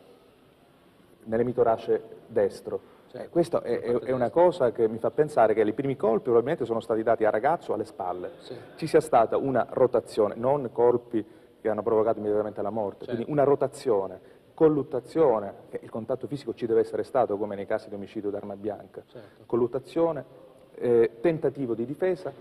[1.24, 2.92] nell'emitorace destro.
[3.12, 6.24] Eh, questa è, è- è una cosa che mi fa pensare che i primi colpi
[6.24, 8.30] probabilmente sono stati dati a ragazzo alle spalle,
[8.76, 11.24] ci sia stata una rotazione, non colpi
[11.61, 14.18] che hanno provocato immediatamente la morte, quindi una rotazione,
[14.55, 19.02] colluttazione, il contatto fisico ci deve essere stato come nei casi di omicidio d'arma bianca,
[19.46, 20.24] colluttazione,
[20.76, 22.32] eh, tentativo di difesa,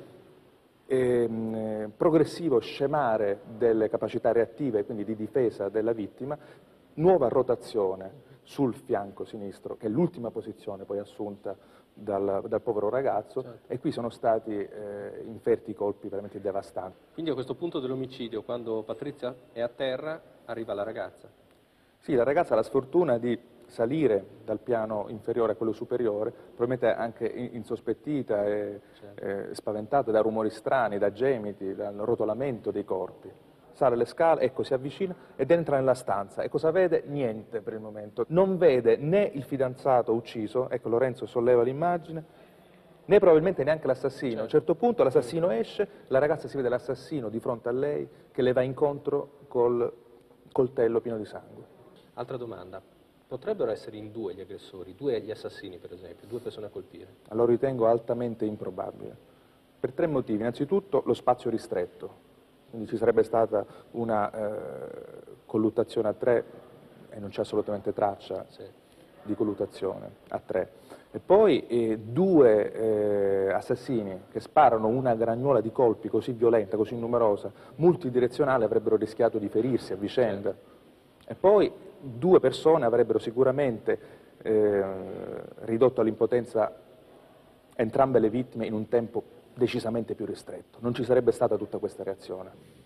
[0.86, 6.38] ehm, eh, progressivo scemare delle capacità reattive, quindi di difesa della vittima,
[6.96, 11.56] nuova rotazione sul fianco sinistro, che è l'ultima posizione poi assunta
[11.94, 16.98] dal, dal povero ragazzo, e qui sono stati eh, inferti colpi veramente devastanti.
[17.14, 21.42] Quindi a questo punto dell'omicidio, quando Patrizia è a terra, arriva la ragazza.
[22.04, 26.94] Sì, la ragazza ha la sfortuna di salire dal piano inferiore a quello superiore, probabilmente
[26.94, 28.82] anche in- insospettita e
[29.16, 33.32] eh, spaventata da rumori strani, da gemiti, dal rotolamento dei corpi.
[33.72, 36.42] Sale le scale, ecco, si avvicina ed entra nella stanza.
[36.42, 37.04] E cosa vede?
[37.06, 38.26] Niente per il momento.
[38.28, 42.22] Non vede né il fidanzato ucciso, ecco Lorenzo solleva l'immagine,
[43.06, 44.42] né probabilmente neanche l'assassino.
[44.42, 48.06] A un certo punto l'assassino esce, la ragazza si vede l'assassino di fronte a lei
[48.30, 49.90] che le va incontro col
[50.52, 51.73] coltello pieno di sangue.
[52.16, 52.82] Altra domanda.
[53.28, 57.08] Potrebbero essere in due gli aggressori, due gli assassini per esempio, due persone a colpire?
[57.30, 59.16] Lo ritengo altamente improbabile.
[59.80, 60.40] Per tre motivi.
[60.40, 62.14] Innanzitutto lo spazio ristretto,
[62.70, 64.90] quindi ci sarebbe stata una eh,
[65.46, 66.46] colluttazione a tre
[67.10, 68.64] e non c'è assolutamente traccia Sì.
[69.24, 70.72] di colluttazione a tre.
[71.12, 76.96] E poi eh, due eh, assassini che sparano una gragnuola di colpi così violenta, così
[76.96, 80.56] numerosa, multidirezionale, avrebbero rischiato di ferirsi a vicenda.
[81.26, 81.72] E poi
[82.04, 84.84] due persone avrebbero sicuramente eh,
[85.62, 86.76] ridotto all'impotenza
[87.76, 89.24] entrambe le vittime in un tempo
[89.56, 90.80] decisamente più ristretto.
[90.82, 92.82] Non ci sarebbe stata tutta questa reazione.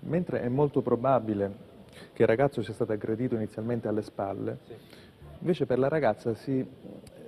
[0.00, 1.68] Mentre è molto probabile
[2.12, 4.58] che il ragazzo sia stato aggredito inizialmente alle spalle,
[5.38, 6.66] invece per la ragazza si,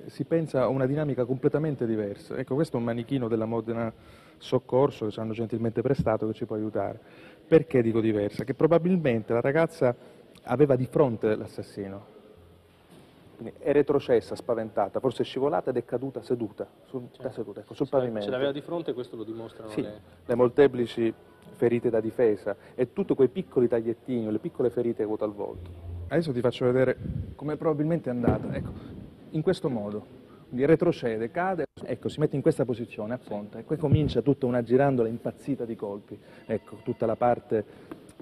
[0.07, 2.37] si pensa a una dinamica completamente diversa.
[2.37, 3.93] Ecco, questo è un manichino della Modena
[4.39, 6.99] Soccorso che ci hanno gentilmente prestato che ci può aiutare.
[7.47, 8.45] Perché dico diversa?
[8.45, 9.95] Che probabilmente la ragazza
[10.45, 12.07] aveva di fronte l'assassino,
[13.37, 17.75] quindi è retrocessa, spaventata, forse è scivolata ed è caduta seduta, sul, da seduta, ecco,
[17.75, 18.23] sul pavimento.
[18.23, 20.01] Ce l'aveva di fronte, questo lo dimostrano Sì, le...
[20.25, 21.13] le molteplici
[21.55, 25.71] ferite da difesa e tutti quei piccoli tagliettini, le piccole ferite avute al volto.
[26.09, 26.97] Adesso ti faccio vedere
[27.35, 28.53] come probabilmente è andata.
[28.55, 28.71] Ecco,
[29.31, 30.21] in questo modo.
[30.49, 34.63] Quindi retrocede, cade, ecco, si mette in questa posizione, affonda, e poi comincia tutta una
[34.63, 36.19] girandola impazzita di colpi.
[36.45, 37.65] Ecco, tutta la parte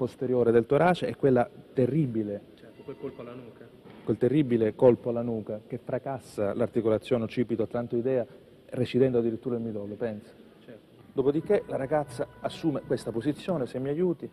[0.00, 3.68] posteriore del torace e quella terribile Certo, quel colpo alla nuca.
[4.02, 8.26] quel terribile colpo alla nuca che fracassa l'articolazione occipito-atlantoidea
[8.70, 10.32] recidendo addirittura il midollo, pensa.
[10.64, 10.80] Certo.
[11.12, 14.30] Dopodiché la ragazza assume questa posizione, se mi aiuti,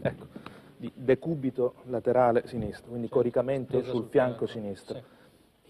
[0.00, 0.26] ecco,
[0.78, 4.96] di decubito laterale sinistro, quindi coricamento Tesa sul fianco sinistro.
[4.96, 5.02] Sì.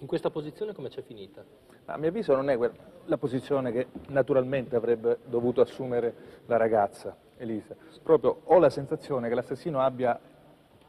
[0.03, 1.45] In questa posizione come c'è finita?
[1.87, 2.59] A mio avviso non è
[3.05, 6.15] la posizione che naturalmente avrebbe dovuto assumere
[6.47, 7.75] la ragazza, Elisa.
[8.03, 10.19] Proprio ho la sensazione che l'assassino abbia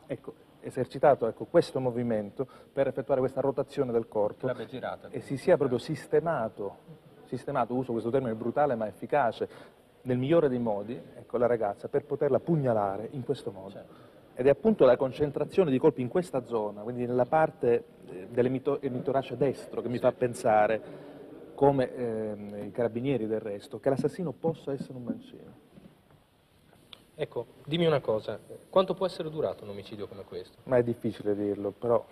[0.07, 5.09] ecco, esercitato ecco, questo movimento per effettuare questa rotazione del corpo girata.
[5.09, 6.77] e si sia proprio sistemato,
[7.25, 9.47] sistemato, uso questo termine brutale ma efficace,
[10.03, 14.13] nel migliore dei modi, ecco, la ragazza per poterla pugnalare in questo modo.
[14.35, 19.37] Ed è appunto la concentrazione di colpi in questa zona, quindi nella parte eh, dell'emitorace
[19.37, 21.13] destro, che mi fa pensare
[21.55, 25.63] come eh, i carabinieri del resto, che l'assassino possa essere un mancino.
[27.15, 28.37] Ecco, dimmi una cosa,
[28.69, 30.57] quanto può essere durato un omicidio come questo?
[30.63, 32.05] Ma è difficile dirlo, però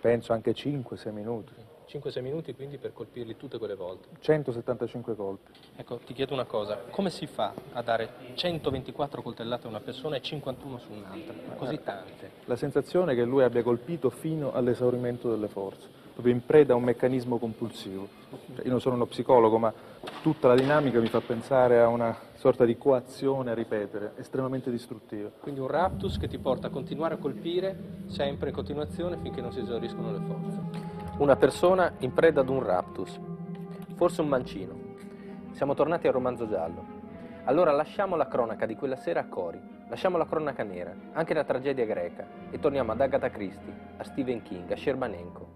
[0.00, 1.52] penso anche 5-6 minuti.
[1.88, 4.08] 5-6 minuti quindi per colpirli tutte quelle volte?
[4.20, 5.50] 175 colpi.
[5.76, 10.16] Ecco, ti chiedo una cosa, come si fa a dare 124 coltellate a una persona
[10.16, 11.34] e 51 su un'altra?
[11.56, 12.30] Così tante?
[12.44, 16.76] La sensazione è che lui abbia colpito fino all'esaurimento delle forze proprio in preda a
[16.76, 18.08] un meccanismo compulsivo.
[18.56, 19.72] Cioè, io non sono uno psicologo, ma
[20.20, 25.30] tutta la dinamica mi fa pensare a una sorta di coazione a ripetere, estremamente distruttiva.
[25.38, 29.52] Quindi un raptus che ti porta a continuare a colpire sempre in continuazione finché non
[29.52, 30.87] si esauriscono le forze.
[31.18, 33.18] Una persona in preda ad un raptus,
[33.96, 34.76] forse un mancino.
[35.50, 36.84] Siamo tornati al romanzo giallo.
[37.42, 41.42] Allora lasciamo la cronaca di quella sera a Cori, lasciamo la cronaca nera, anche la
[41.42, 45.48] tragedia greca, e torniamo ad Agatha Christie, a Stephen King, a Scerbanenko.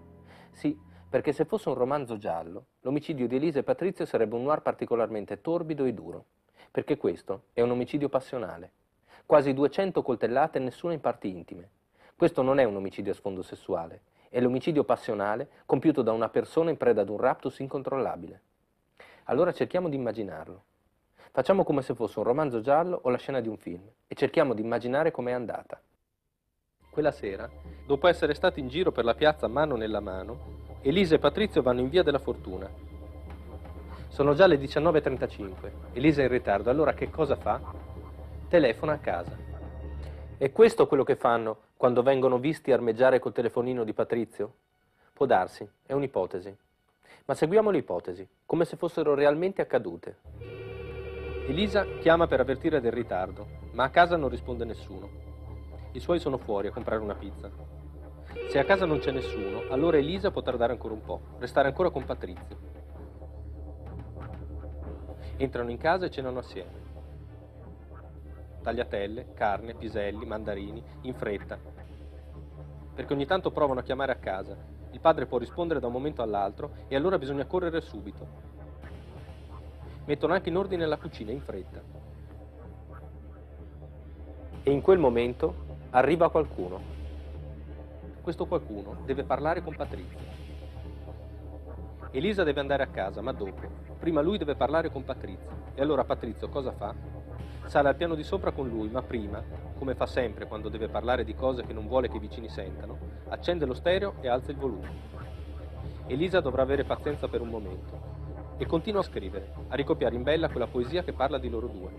[0.51, 4.61] Sì, perché se fosse un romanzo giallo, l'omicidio di Elisa e Patrizio sarebbe un noir
[4.61, 6.25] particolarmente torbido e duro,
[6.71, 8.73] perché questo è un omicidio passionale.
[9.25, 11.69] Quasi 200 coltellate e nessuna in parti intime.
[12.17, 14.01] Questo non è un omicidio a sfondo sessuale,
[14.33, 18.41] è l'omicidio passionale compiuto da una persona in preda ad un raptus incontrollabile.
[19.25, 20.63] Allora cerchiamo di immaginarlo.
[21.29, 24.55] Facciamo come se fosse un romanzo giallo o la scena di un film e cerchiamo
[24.55, 25.79] di immaginare com'è andata.
[26.89, 27.47] Quella sera,
[27.85, 31.81] dopo essere stati in giro per la piazza mano nella mano, Elisa e Patrizio vanno
[31.81, 32.67] in via della fortuna.
[34.07, 37.61] Sono già le 19.35, Elisa è in ritardo, allora che cosa fa?
[38.47, 39.37] Telefona a casa.
[40.39, 44.53] È questo quello che fanno quando vengono visti armeggiare col telefonino di Patrizio?
[45.11, 46.55] Può darsi, è un'ipotesi.
[47.25, 50.19] Ma seguiamo le ipotesi, come se fossero realmente accadute.
[51.45, 55.09] Elisa chiama per avvertire del ritardo, ma a casa non risponde nessuno.
[55.91, 57.51] I suoi sono fuori a comprare una pizza.
[58.47, 61.89] Se a casa non c'è nessuno, allora Elisa può tardare ancora un po', restare ancora
[61.89, 62.57] con Patrizio.
[65.35, 66.82] Entrano in casa e cenano assieme.
[68.63, 71.59] Tagliatelle, carne, piselli, mandarini, in fretta.
[72.95, 74.57] Perché ogni tanto provano a chiamare a casa.
[74.89, 78.27] Il padre può rispondere da un momento all'altro e allora bisogna correre subito.
[80.05, 81.81] Mettono anche in ordine la cucina in fretta.
[84.63, 86.81] E in quel momento Arriva qualcuno.
[88.23, 90.17] Questo qualcuno deve parlare con Patrizio.
[92.09, 93.61] Elisa deve andare a casa, ma dopo.
[93.99, 95.51] Prima lui deve parlare con Patrizio.
[95.75, 96.95] E allora Patrizio cosa fa?
[97.65, 99.43] Sale al piano di sopra con lui, ma prima,
[99.77, 102.97] come fa sempre quando deve parlare di cose che non vuole che i vicini sentano,
[103.29, 105.11] accende lo stereo e alza il volume.
[106.07, 107.99] Elisa dovrà avere pazienza per un momento
[108.57, 111.91] e continua a scrivere, a ricopiare in bella quella poesia che parla di loro due.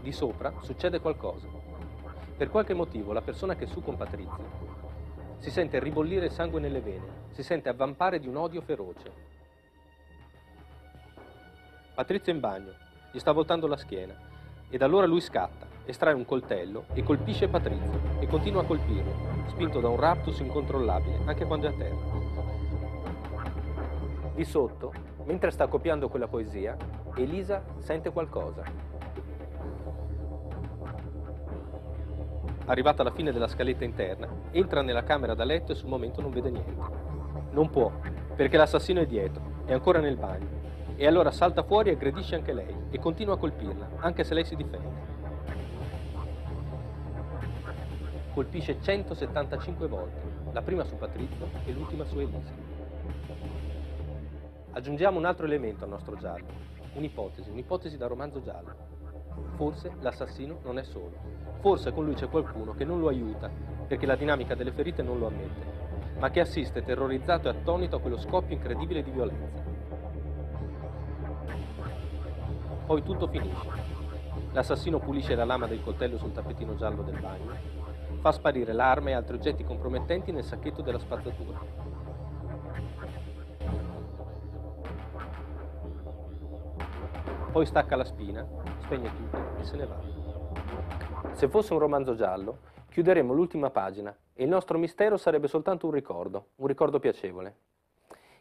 [0.00, 1.48] Di sopra succede qualcosa.
[2.36, 4.44] Per qualche motivo la persona che su con Patrizio
[5.38, 9.31] si sente ribollire il sangue nelle vene, si sente avvampare di un odio feroce.
[11.94, 12.72] Patrizio è in bagno,
[13.10, 14.14] gli sta voltando la schiena
[14.70, 19.12] ed allora lui scatta, estrae un coltello e colpisce Patrizio e continua a colpirlo,
[19.48, 21.96] spinto da un raptus incontrollabile anche quando è a terra.
[24.34, 26.78] Di sotto, mentre sta copiando quella poesia,
[27.14, 28.64] Elisa sente qualcosa.
[32.64, 36.30] Arrivata alla fine della scaletta interna, entra nella camera da letto e sul momento non
[36.30, 37.10] vede niente.
[37.50, 37.92] Non può,
[38.34, 40.60] perché l'assassino è dietro, è ancora nel bagno.
[40.96, 44.44] E allora salta fuori e aggredisce anche lei e continua a colpirla, anche se lei
[44.44, 45.10] si difende.
[48.34, 50.20] Colpisce 175 volte,
[50.52, 52.52] la prima su Patrizio e l'ultima su Elisa.
[54.72, 56.46] Aggiungiamo un altro elemento al nostro giallo,
[56.94, 58.74] un'ipotesi, un'ipotesi da romanzo giallo.
[59.56, 61.12] Forse l'assassino non è solo.
[61.60, 63.50] Forse con lui c'è qualcuno che non lo aiuta,
[63.86, 68.00] perché la dinamica delle ferite non lo ammette, ma che assiste terrorizzato e attonito a
[68.00, 69.71] quello scoppio incredibile di violenza.
[72.86, 73.68] Poi tutto finisce.
[74.52, 77.54] L'assassino pulisce la lama del coltello sul tappetino giallo del bagno,
[78.20, 81.58] fa sparire l'arma e altri oggetti compromettenti nel sacchetto della spazzatura.
[87.50, 88.46] Poi stacca la spina,
[88.78, 90.00] spegne tutto e se ne va.
[91.32, 92.58] Se fosse un romanzo giallo,
[92.88, 97.56] chiuderemmo l'ultima pagina e il nostro mistero sarebbe soltanto un ricordo, un ricordo piacevole.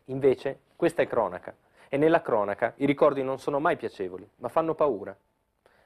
[0.05, 1.55] Invece, questa è cronaca,
[1.93, 5.13] e nella cronaca i ricordi non sono mai piacevoli, ma fanno paura.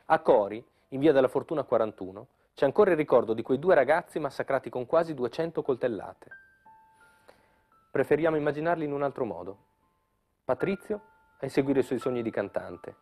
[0.06, 4.20] A Cori, in via della Fortuna 41, c'è ancora il ricordo di quei due ragazzi
[4.20, 6.28] massacrati con quasi 200 coltellate.
[7.90, 9.58] Preferiamo immaginarli in un altro modo.
[10.46, 11.02] Patrizio
[11.40, 12.98] a inseguire i suoi sogni di cantante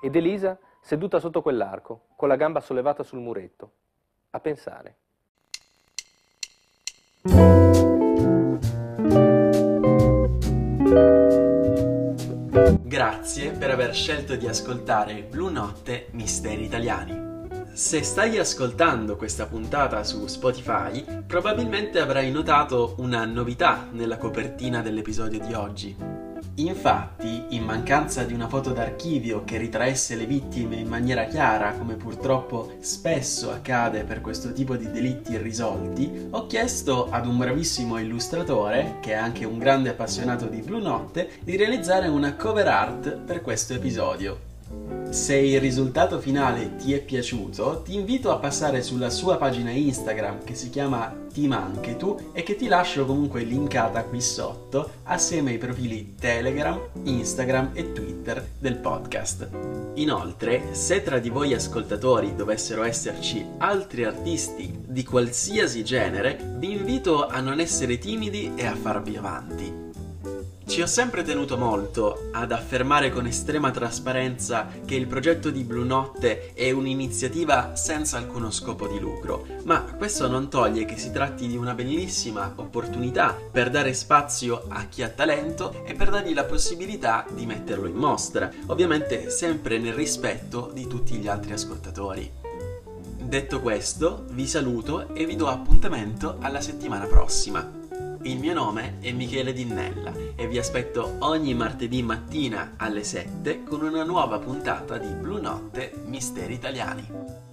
[0.00, 3.72] ed Elisa seduta sotto quell'arco, con la gamba sollevata sul muretto,
[4.30, 4.96] a pensare.
[12.72, 17.32] Grazie per aver scelto di ascoltare Blu Notte Misteri Italiani.
[17.72, 25.44] Se stai ascoltando questa puntata su Spotify, probabilmente avrai notato una novità nella copertina dell'episodio
[25.44, 26.13] di oggi.
[26.56, 31.94] Infatti, in mancanza di una foto d'archivio che ritraesse le vittime in maniera chiara, come
[31.94, 38.98] purtroppo spesso accade per questo tipo di delitti irrisolti, ho chiesto ad un bravissimo illustratore,
[39.00, 43.40] che è anche un grande appassionato di Blue Notte, di realizzare una cover art per
[43.40, 44.53] questo episodio.
[45.10, 50.42] Se il risultato finale ti è piaciuto, ti invito a passare sulla sua pagina Instagram
[50.42, 55.52] che si chiama Team Anche Tu e che ti lascio comunque linkata qui sotto assieme
[55.52, 59.48] ai profili Telegram, Instagram e Twitter del podcast.
[59.94, 67.26] Inoltre, se tra di voi ascoltatori dovessero esserci altri artisti di qualsiasi genere, vi invito
[67.26, 69.83] a non essere timidi e a farvi avanti.
[70.66, 75.84] Ci ho sempre tenuto molto ad affermare con estrema trasparenza che il progetto di Blue
[75.84, 81.46] Notte è un'iniziativa senza alcuno scopo di lucro, ma questo non toglie che si tratti
[81.46, 86.44] di una bellissima opportunità per dare spazio a chi ha talento e per dargli la
[86.44, 92.32] possibilità di metterlo in mostra, ovviamente sempre nel rispetto di tutti gli altri ascoltatori.
[93.18, 97.82] Detto questo, vi saluto e vi do appuntamento alla settimana prossima.
[98.26, 103.82] Il mio nome è Michele Dinnella e vi aspetto ogni martedì mattina alle 7 con
[103.82, 107.43] una nuova puntata di Blu Notte Misteri Italiani.